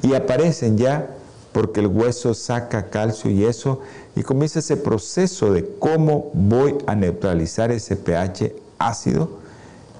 [0.01, 1.15] y aparecen ya
[1.51, 3.81] porque el hueso saca calcio y eso,
[4.15, 9.39] y comienza ese proceso de cómo voy a neutralizar ese pH ácido,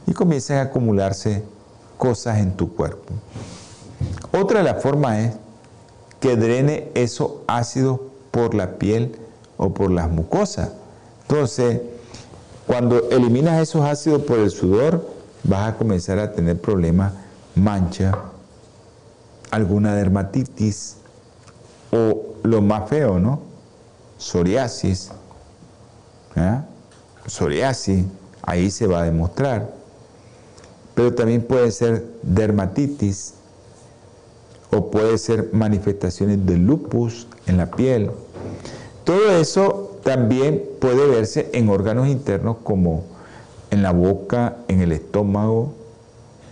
[0.06, 1.44] y comienzan a acumularse
[1.98, 3.14] cosas en tu cuerpo.
[4.32, 5.34] Otra de las formas es
[6.20, 8.00] que drene esos ácidos
[8.32, 9.16] por la piel
[9.58, 10.72] o por las mucosas.
[11.22, 11.82] Entonces,
[12.68, 15.06] cuando eliminas esos ácidos por el sudor,
[15.44, 17.14] vas a comenzar a tener problemas,
[17.56, 18.18] mancha,
[19.52, 20.98] alguna dermatitis
[21.92, 23.42] o lo más feo, ¿no?
[24.18, 25.12] Psoriasis.
[26.36, 26.66] ¿ah?
[27.26, 28.06] Psoriasis,
[28.42, 29.72] ahí se va a demostrar.
[30.96, 33.34] Pero también puede ser dermatitis
[34.72, 38.12] o puede ser manifestaciones de lupus en la piel.
[39.04, 43.04] Todo eso también puede verse en órganos internos como
[43.72, 45.74] en la boca, en el estómago.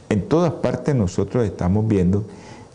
[0.09, 2.25] En todas partes nosotros estamos viendo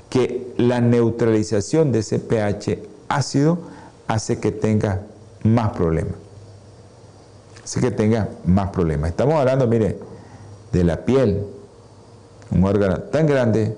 [0.09, 3.59] que la neutralización de ese pH ácido
[4.07, 5.03] hace que tenga
[5.43, 6.15] más problemas.
[7.65, 9.11] Hace que tenga más problemas.
[9.11, 9.99] Estamos hablando, mire,
[10.73, 11.45] de la piel,
[12.51, 13.77] un órgano tan grande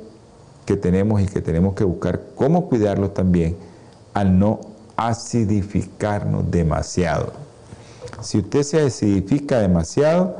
[0.66, 3.56] que tenemos y que tenemos que buscar cómo cuidarlo también
[4.14, 4.60] al no
[4.96, 7.32] acidificarnos demasiado.
[8.22, 10.36] Si usted se acidifica demasiado,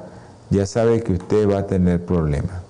[0.51, 2.63] ya sabe que usted va a tener problemas.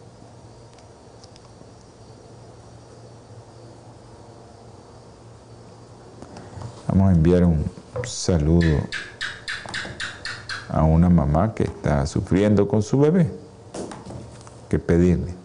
[6.89, 7.65] Vamos a enviar un
[8.05, 8.79] saludo
[10.69, 13.31] a una mamá que está sufriendo con su bebé.
[14.69, 15.44] Que pedirle.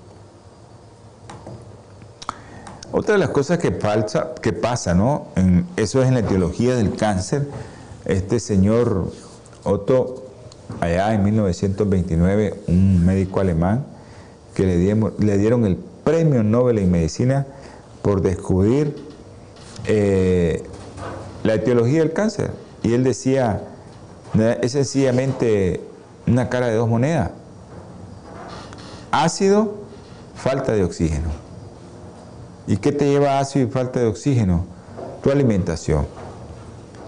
[2.91, 5.27] Otra de las cosas que, falsa, que pasa, ¿no?
[5.75, 7.47] eso es en la etiología del cáncer.
[8.05, 9.11] Este señor
[9.63, 10.25] Otto,
[10.79, 13.85] allá en 1929, un médico alemán,
[14.55, 17.45] que le dieron, le dieron el premio Nobel en medicina
[18.01, 18.95] por descubrir
[19.85, 20.63] eh,
[21.43, 22.49] la etiología del cáncer.
[22.81, 23.61] Y él decía,
[24.61, 25.81] es sencillamente
[26.25, 27.29] una cara de dos monedas.
[29.11, 29.75] Ácido,
[30.35, 31.48] falta de oxígeno.
[32.69, 34.63] ¿Y qué te lleva ácido y falta de oxígeno?
[35.23, 36.05] Tu alimentación.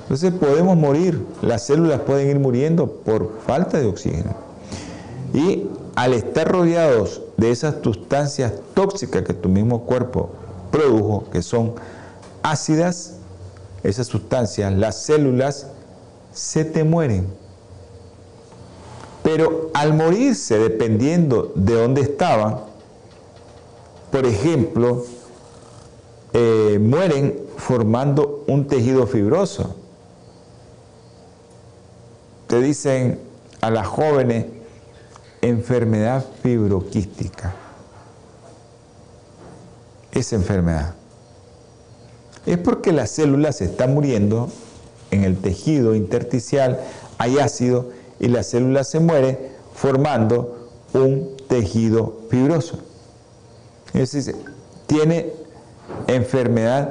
[0.01, 4.33] Entonces podemos morir, las células pueden ir muriendo por falta de oxígeno.
[5.35, 10.31] Y al estar rodeados de esas sustancias tóxicas que tu mismo cuerpo
[10.71, 11.75] produjo, que son
[12.41, 13.17] ácidas,
[13.83, 15.67] esas sustancias, las células
[16.33, 17.27] se te mueren.
[19.21, 22.61] Pero al morirse, dependiendo de dónde estaban,
[24.11, 25.05] por ejemplo,
[26.33, 29.75] eh, mueren formando un tejido fibroso.
[32.47, 33.19] Te dicen
[33.61, 34.45] a las jóvenes
[35.41, 37.53] enfermedad fibroquística.
[40.11, 40.95] Esa enfermedad.
[42.45, 44.49] Es porque las células se están muriendo
[45.11, 46.79] en el tejido intersticial,
[47.17, 52.79] hay ácido y la célula se muere formando un tejido fibroso.
[53.93, 54.35] Es decir,
[54.87, 55.40] tiene
[56.07, 56.89] enfermedad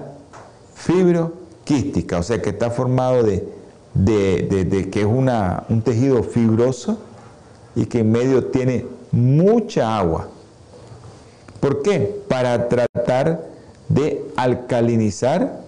[0.74, 6.98] fibroquística, o sea que está formado de, que es una, un tejido fibroso
[7.74, 10.28] y que en medio tiene mucha agua.
[11.60, 12.22] ¿Por qué?
[12.28, 13.46] Para tratar
[13.88, 15.60] de alcalinizar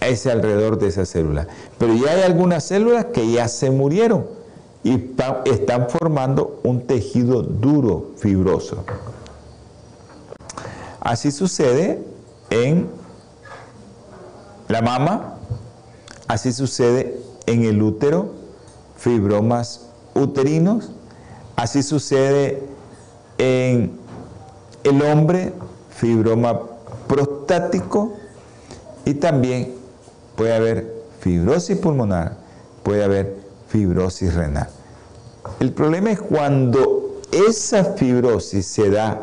[0.00, 1.46] ese alrededor de esa célula.
[1.76, 4.26] Pero ya hay algunas células que ya se murieron
[4.84, 5.12] y
[5.44, 8.84] están formando un tejido duro, fibroso.
[11.00, 12.07] Así sucede
[12.50, 12.88] en
[14.68, 15.38] la mama,
[16.26, 18.34] así sucede en el útero,
[18.96, 20.90] fibromas uterinos,
[21.56, 22.62] así sucede
[23.38, 23.98] en
[24.84, 25.52] el hombre,
[25.90, 26.60] fibroma
[27.06, 28.14] prostático.
[29.04, 29.74] Y también
[30.36, 32.36] puede haber fibrosis pulmonar,
[32.82, 33.36] puede haber
[33.68, 34.68] fibrosis renal.
[35.60, 39.22] El problema es cuando esa fibrosis se da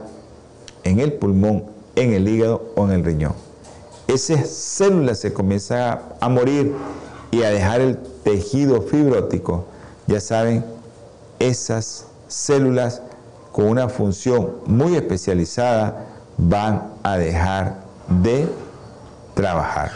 [0.84, 3.33] en el pulmón en el hígado o en el riñón.
[4.07, 6.75] Esas células se comienzan a, morir
[7.31, 9.65] y a dejar el tejido fibrótico.
[10.07, 10.63] Ya saben,
[11.39, 13.01] esas células
[13.51, 16.05] con una función muy especializada
[16.37, 17.77] van a dejar
[18.21, 18.47] de
[19.33, 19.91] trabajar.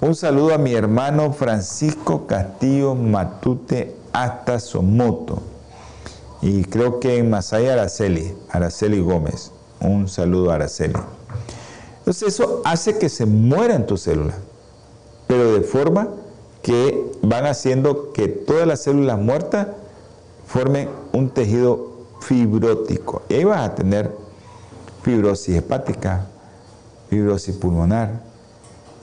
[0.00, 5.42] Un saludo a mi hermano Francisco Castillo Matute hasta Somoto.
[6.40, 9.52] Y creo que en Masaya Araceli, Araceli Gómez.
[9.86, 10.94] Un saludo a Araceli.
[11.98, 14.36] Entonces eso hace que se mueran tus células,
[15.26, 16.08] pero de forma
[16.62, 19.68] que van haciendo que todas las células muertas
[20.46, 23.22] formen un tejido fibrótico.
[23.28, 24.10] Y ahí vas a tener
[25.02, 26.26] fibrosis hepática,
[27.08, 28.22] fibrosis pulmonar,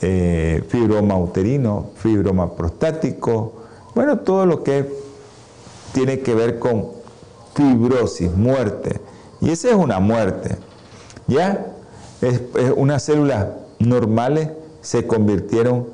[0.02, 3.54] eh, fibroma uterino, fibroma prostático,
[3.96, 4.92] bueno, todo lo que
[5.94, 6.88] tiene que ver con
[7.54, 9.00] fibrosis, muerte.
[9.40, 10.58] Y esa es una muerte.
[11.28, 11.68] ¿Ya?
[12.76, 13.48] Unas células
[13.80, 14.50] normales
[14.82, 15.88] se convirtieron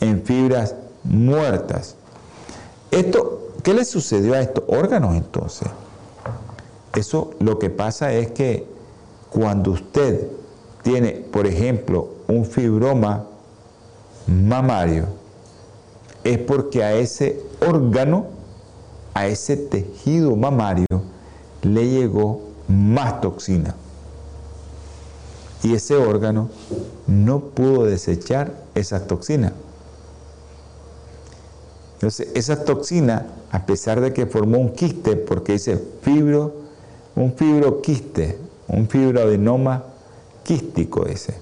[0.00, 0.74] en fibras
[1.04, 1.96] muertas.
[2.90, 5.68] Esto, ¿Qué le sucedió a estos órganos entonces?
[6.94, 8.66] Eso lo que pasa es que
[9.28, 10.28] cuando usted
[10.82, 13.26] tiene, por ejemplo, un fibroma
[14.26, 15.06] mamario,
[16.24, 18.26] es porque a ese órgano,
[19.12, 20.86] a ese tejido mamario,
[21.62, 23.74] le llegó más toxina.
[25.62, 26.48] Y ese órgano
[27.06, 29.52] no pudo desechar esa toxina.
[31.94, 36.54] Entonces, esa toxina, a pesar de que formó un quiste, porque dice fibro,
[37.14, 38.38] un fibroquiste,
[38.68, 39.84] un fibroadenoma
[40.44, 41.34] quístico ese,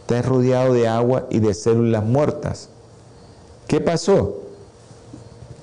[0.00, 2.68] está rodeado de agua y de células muertas.
[3.66, 4.42] ¿Qué pasó?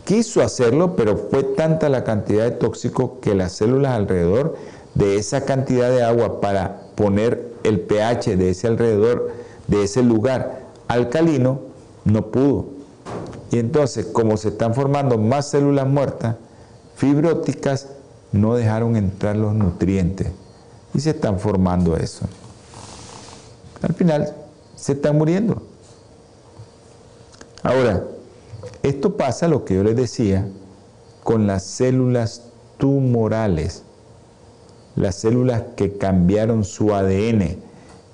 [0.04, 4.58] Quiso hacerlo, pero fue tanta la cantidad de tóxico que las células alrededor
[4.96, 9.32] de esa cantidad de agua para poner el pH de ese alrededor,
[9.68, 11.62] de ese lugar alcalino,
[12.04, 12.66] no pudo.
[13.52, 16.36] Y entonces, como se están formando más células muertas,
[16.96, 17.88] fibróticas,
[18.32, 20.28] no dejaron entrar los nutrientes
[20.94, 22.26] y se están formando eso.
[23.82, 24.34] Al final
[24.76, 25.62] se están muriendo.
[27.64, 28.04] Ahora,
[28.84, 30.48] esto pasa, lo que yo les decía,
[31.24, 32.44] con las células
[32.78, 33.84] tumorales,
[34.96, 37.58] las células que cambiaron su ADN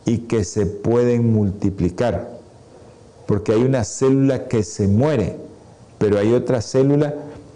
[0.06, 2.40] y que se pueden multiplicar.
[3.28, 5.38] Porque hay una célula que se muere,
[5.98, 7.14] pero hay otra célula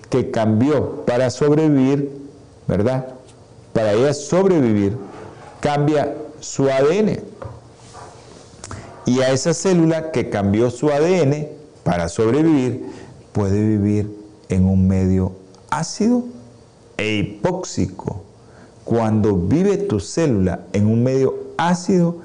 [0.09, 2.11] que cambió para sobrevivir,
[2.67, 3.07] ¿verdad?
[3.73, 4.95] Para ella sobrevivir,
[5.59, 7.19] cambia su ADN.
[9.07, 11.47] Y a esa célula que cambió su ADN,
[11.83, 12.83] para sobrevivir
[13.31, 14.09] puede vivir
[14.49, 15.33] en un medio
[15.69, 16.23] ácido
[16.97, 18.24] e hipóxico.
[18.85, 22.17] Cuando vive tu célula en un medio ácido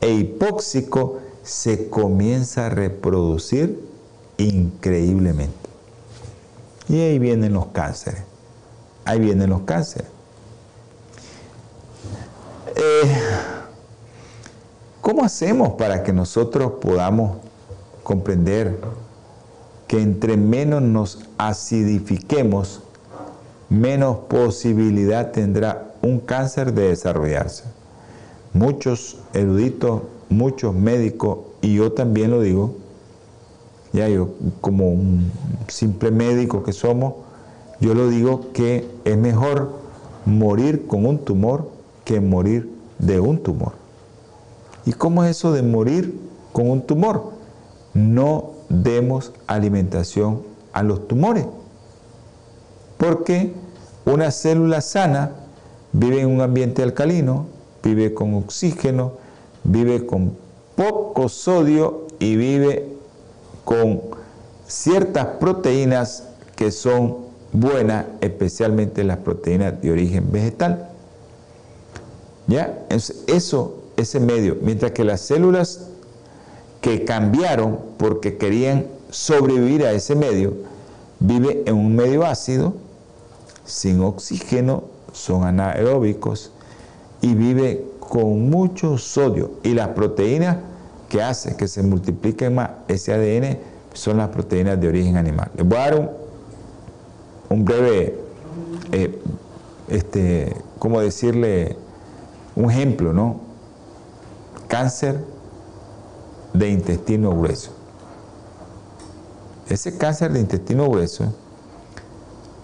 [0.00, 3.80] e hipóxico, se comienza a reproducir
[4.38, 5.54] increíblemente.
[6.88, 8.22] Y ahí vienen los cánceres.
[9.04, 10.08] Ahí vienen los cánceres.
[12.74, 13.02] Eh,
[15.00, 17.36] ¿Cómo hacemos para que nosotros podamos
[18.02, 18.78] comprender
[19.86, 22.82] que entre menos nos acidifiquemos,
[23.68, 27.64] menos posibilidad tendrá un cáncer de desarrollarse.
[28.52, 32.74] Muchos eruditos, muchos médicos, y yo también lo digo,
[33.92, 34.30] ya yo
[34.60, 35.30] como un
[35.68, 37.14] simple médico que somos,
[37.80, 39.72] yo lo digo que es mejor
[40.24, 41.70] morir con un tumor
[42.04, 43.72] que morir de un tumor.
[44.84, 46.18] ¿Y cómo es eso de morir
[46.52, 47.32] con un tumor?
[47.94, 50.42] No demos alimentación
[50.72, 51.46] a los tumores.
[52.96, 53.52] Porque
[54.04, 55.32] una célula sana
[55.98, 57.46] vive en un ambiente alcalino,
[57.82, 59.14] vive con oxígeno,
[59.64, 60.36] vive con
[60.74, 62.86] poco sodio y vive
[63.64, 64.02] con
[64.66, 66.24] ciertas proteínas
[66.54, 67.16] que son
[67.52, 70.90] buenas, especialmente las proteínas de origen vegetal.
[72.46, 72.86] ¿Ya?
[72.90, 75.88] Eso, ese medio, mientras que las células
[76.82, 80.52] que cambiaron porque querían sobrevivir a ese medio,
[81.20, 82.74] vive en un medio ácido,
[83.64, 86.52] sin oxígeno, son anaeróbicos
[87.22, 89.52] y vive con mucho sodio.
[89.62, 90.58] Y las proteínas
[91.08, 93.58] que hacen que se multipliquen más ese ADN
[93.94, 95.50] son las proteínas de origen animal.
[95.56, 96.16] Les voy a dar
[97.48, 98.18] un, breve,
[98.92, 99.22] eh,
[99.88, 101.76] este, ¿cómo decirle?
[102.54, 103.40] Un ejemplo, ¿no?
[104.68, 105.24] Cáncer
[106.52, 107.70] de intestino grueso.
[109.68, 111.32] Ese cáncer de intestino grueso,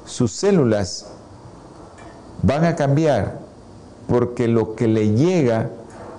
[0.04, 1.06] sus células
[2.42, 3.38] van a cambiar
[4.08, 5.70] porque lo que le llega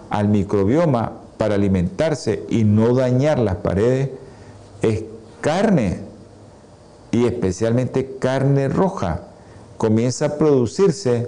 [0.09, 4.09] al microbioma para alimentarse y no dañar las paredes
[4.81, 5.03] es
[5.41, 5.99] carne
[7.11, 9.21] y especialmente carne roja.
[9.77, 11.27] Comienza a producirse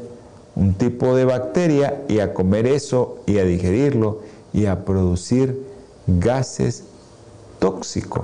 [0.55, 4.21] un tipo de bacteria y a comer eso y a digerirlo
[4.53, 5.65] y a producir
[6.07, 6.85] gases
[7.59, 8.23] tóxicos.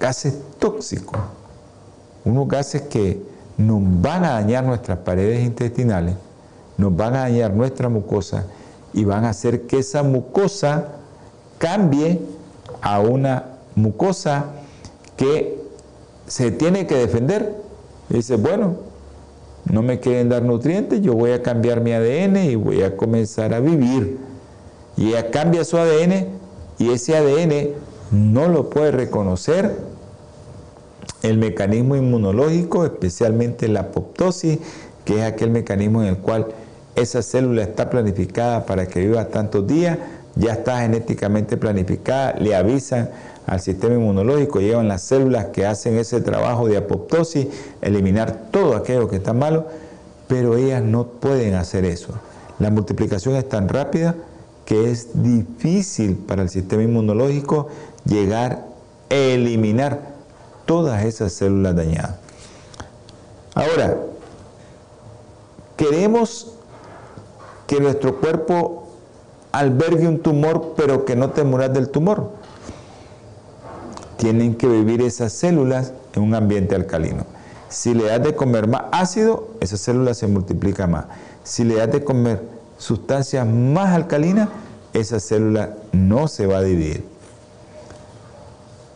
[0.00, 1.20] Gases tóxicos.
[2.24, 3.20] Unos gases que
[3.56, 6.14] nos van a dañar nuestras paredes intestinales,
[6.76, 8.46] nos van a dañar nuestra mucosa
[8.92, 10.88] y van a hacer que esa mucosa
[11.58, 12.20] cambie
[12.80, 14.46] a una mucosa
[15.16, 15.60] que
[16.26, 17.54] se tiene que defender.
[18.08, 18.76] dice, bueno,
[19.64, 23.54] no me quieren dar nutrientes, yo voy a cambiar mi ADN y voy a comenzar
[23.54, 24.18] a vivir.
[24.96, 26.26] Y ella cambia su ADN
[26.78, 27.70] y ese ADN
[28.10, 29.91] no lo puede reconocer
[31.22, 34.58] el mecanismo inmunológico, especialmente la apoptosis,
[35.04, 36.48] que es aquel mecanismo en el cual
[36.94, 39.98] esa célula está planificada para que viva tantos días,
[40.34, 43.10] ya está genéticamente planificada, le avisan
[43.46, 47.46] al sistema inmunológico, llevan las células que hacen ese trabajo de apoptosis,
[47.80, 49.66] eliminar todo aquello que está malo,
[50.28, 52.14] pero ellas no pueden hacer eso.
[52.58, 54.14] La multiplicación es tan rápida
[54.64, 57.68] que es difícil para el sistema inmunológico
[58.04, 58.64] llegar
[59.10, 60.11] a eliminar
[60.72, 62.14] todas esas células dañadas.
[63.54, 63.94] Ahora,
[65.76, 66.54] queremos
[67.66, 68.88] que nuestro cuerpo
[69.52, 72.30] albergue un tumor, pero que no te muras del tumor.
[74.16, 77.26] Tienen que vivir esas células en un ambiente alcalino.
[77.68, 81.04] Si le das de comer más ácido, esas células se multiplican más.
[81.44, 82.40] Si le das de comer
[82.78, 84.48] sustancias más alcalinas,
[84.94, 87.11] esa célula no se va a dividir.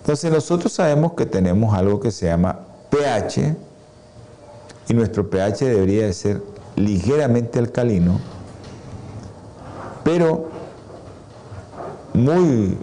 [0.07, 3.57] Entonces nosotros sabemos que tenemos algo que se llama pH
[4.89, 6.43] y nuestro pH debería de ser
[6.77, 8.21] ligeramente alcalino,
[10.05, 10.47] pero
[12.15, 12.79] muy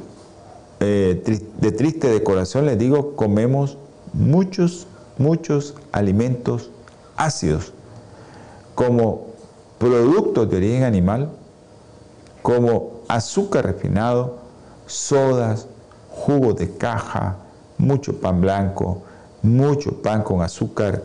[0.81, 3.77] eh, de triste de corazón les digo, comemos
[4.11, 4.85] muchos
[5.17, 6.71] muchos alimentos
[7.15, 7.71] ácidos
[8.75, 9.27] como
[9.77, 11.29] productos de origen animal,
[12.41, 14.39] como azúcar refinado,
[14.87, 15.67] sodas,
[16.15, 17.37] jugo de caja,
[17.77, 19.03] mucho pan blanco,
[19.41, 21.03] mucho pan con azúcar,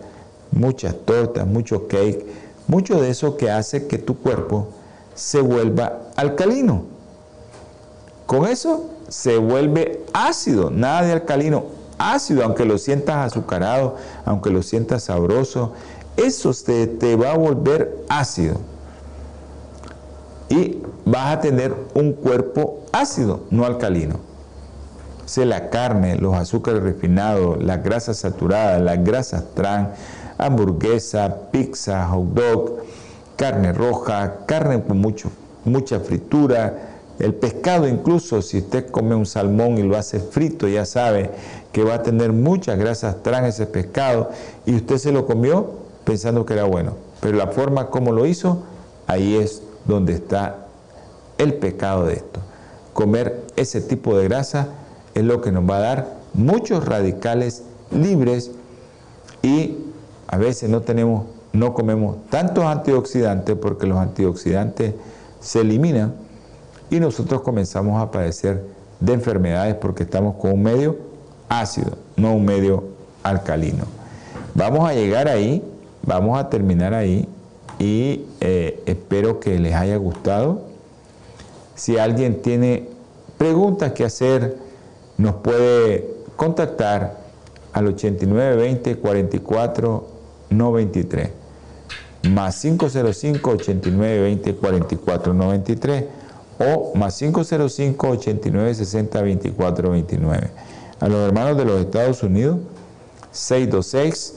[0.53, 2.25] muchas tortas, mucho cake,
[2.67, 4.69] mucho de eso que hace que tu cuerpo
[5.15, 6.85] se vuelva alcalino.
[8.27, 11.65] Con eso se vuelve ácido, nada de alcalino,
[11.97, 15.73] ácido, aunque lo sientas azucarado, aunque lo sientas sabroso,
[16.17, 18.57] eso te, te va a volver ácido.
[20.51, 24.28] Y vas a tener un cuerpo ácido, no alcalino.
[25.37, 29.91] O la carne, los azúcares refinados, las grasas saturadas, las grasas trans,
[30.39, 32.77] hamburguesa, pizza, hot dog,
[33.37, 35.31] carne roja, carne con mucho,
[35.65, 40.87] mucha fritura, el pescado incluso, si usted come un salmón y lo hace frito, ya
[40.87, 41.31] sabe
[41.73, 44.31] que va a tener muchas grasas trans ese pescado
[44.65, 45.73] y usted se lo comió
[46.05, 46.95] pensando que era bueno.
[47.21, 48.63] Pero la forma como lo hizo,
[49.07, 50.69] ahí es donde está
[51.37, 52.41] el pecado de esto.
[52.95, 54.69] Comer ese tipo de grasa
[55.19, 58.53] es lo que nos va a dar muchos radicales libres
[59.43, 59.77] y
[60.27, 64.95] a veces no tenemos, no comemos tantos antioxidantes porque los antioxidantes
[65.41, 66.15] se eliminan
[66.91, 68.65] y nosotros comenzamos a padecer
[69.01, 70.97] de enfermedades porque estamos con un medio
[71.49, 72.85] ácido, no un medio
[73.23, 73.85] alcalino.
[74.55, 75.63] Vamos a llegar ahí,
[76.03, 77.29] vamos a terminar ahí
[77.79, 80.63] y eh, espero que les haya gustado.
[81.75, 82.89] Si alguien tiene
[83.37, 84.57] preguntas que hacer,
[85.19, 87.19] nos puede contactar
[87.73, 90.09] al 8920 44
[90.51, 91.31] 93
[92.23, 96.05] más 505 8920 44 93
[96.59, 100.51] o más 505 89 60 24 29.
[101.01, 102.59] A los hermanos de los Estados Unidos,
[103.31, 104.35] 626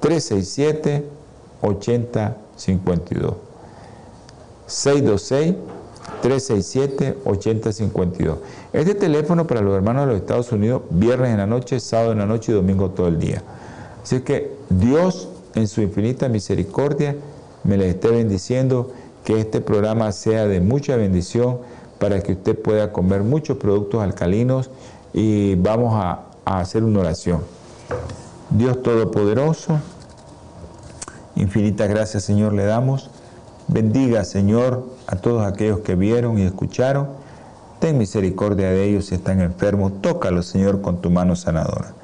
[0.00, 1.04] 367
[1.62, 3.34] 80 52.
[4.66, 5.54] 626
[6.22, 8.38] 367 80 52.
[8.72, 12.18] Este teléfono para los hermanos de los Estados Unidos, viernes en la noche, sábado en
[12.18, 13.42] la noche y domingo todo el día.
[14.02, 17.16] Así que Dios, en su infinita misericordia,
[17.64, 18.90] me les esté bendiciendo
[19.24, 21.58] que este programa sea de mucha bendición
[21.98, 24.70] para que usted pueda comer muchos productos alcalinos
[25.12, 27.42] y vamos a, hacer una oración.
[28.48, 29.78] Dios Todopoderoso,
[31.36, 33.10] infinitas gracias Señor le damos.
[33.72, 37.06] Bendiga Señor a todos aquellos que vieron y escucharon.
[37.78, 39.92] Ten misericordia de ellos si están enfermos.
[40.02, 41.94] Tócalos Señor con tu mano sanadora.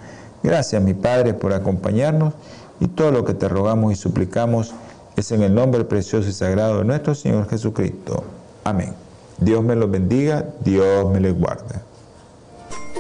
[0.44, 2.34] Gracias mi Padre por acompañarnos
[2.78, 4.74] y todo lo que te rogamos y suplicamos
[5.16, 8.22] es en el nombre precioso y sagrado de nuestro Señor Jesucristo.
[8.62, 8.94] Amén.
[9.38, 11.80] Dios me los bendiga, Dios me les guarde.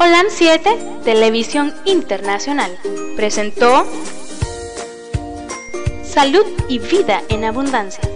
[0.00, 0.70] Holan 7,
[1.04, 2.72] Televisión Internacional,
[3.14, 3.84] presentó
[6.02, 8.15] Salud y Vida en Abundancia.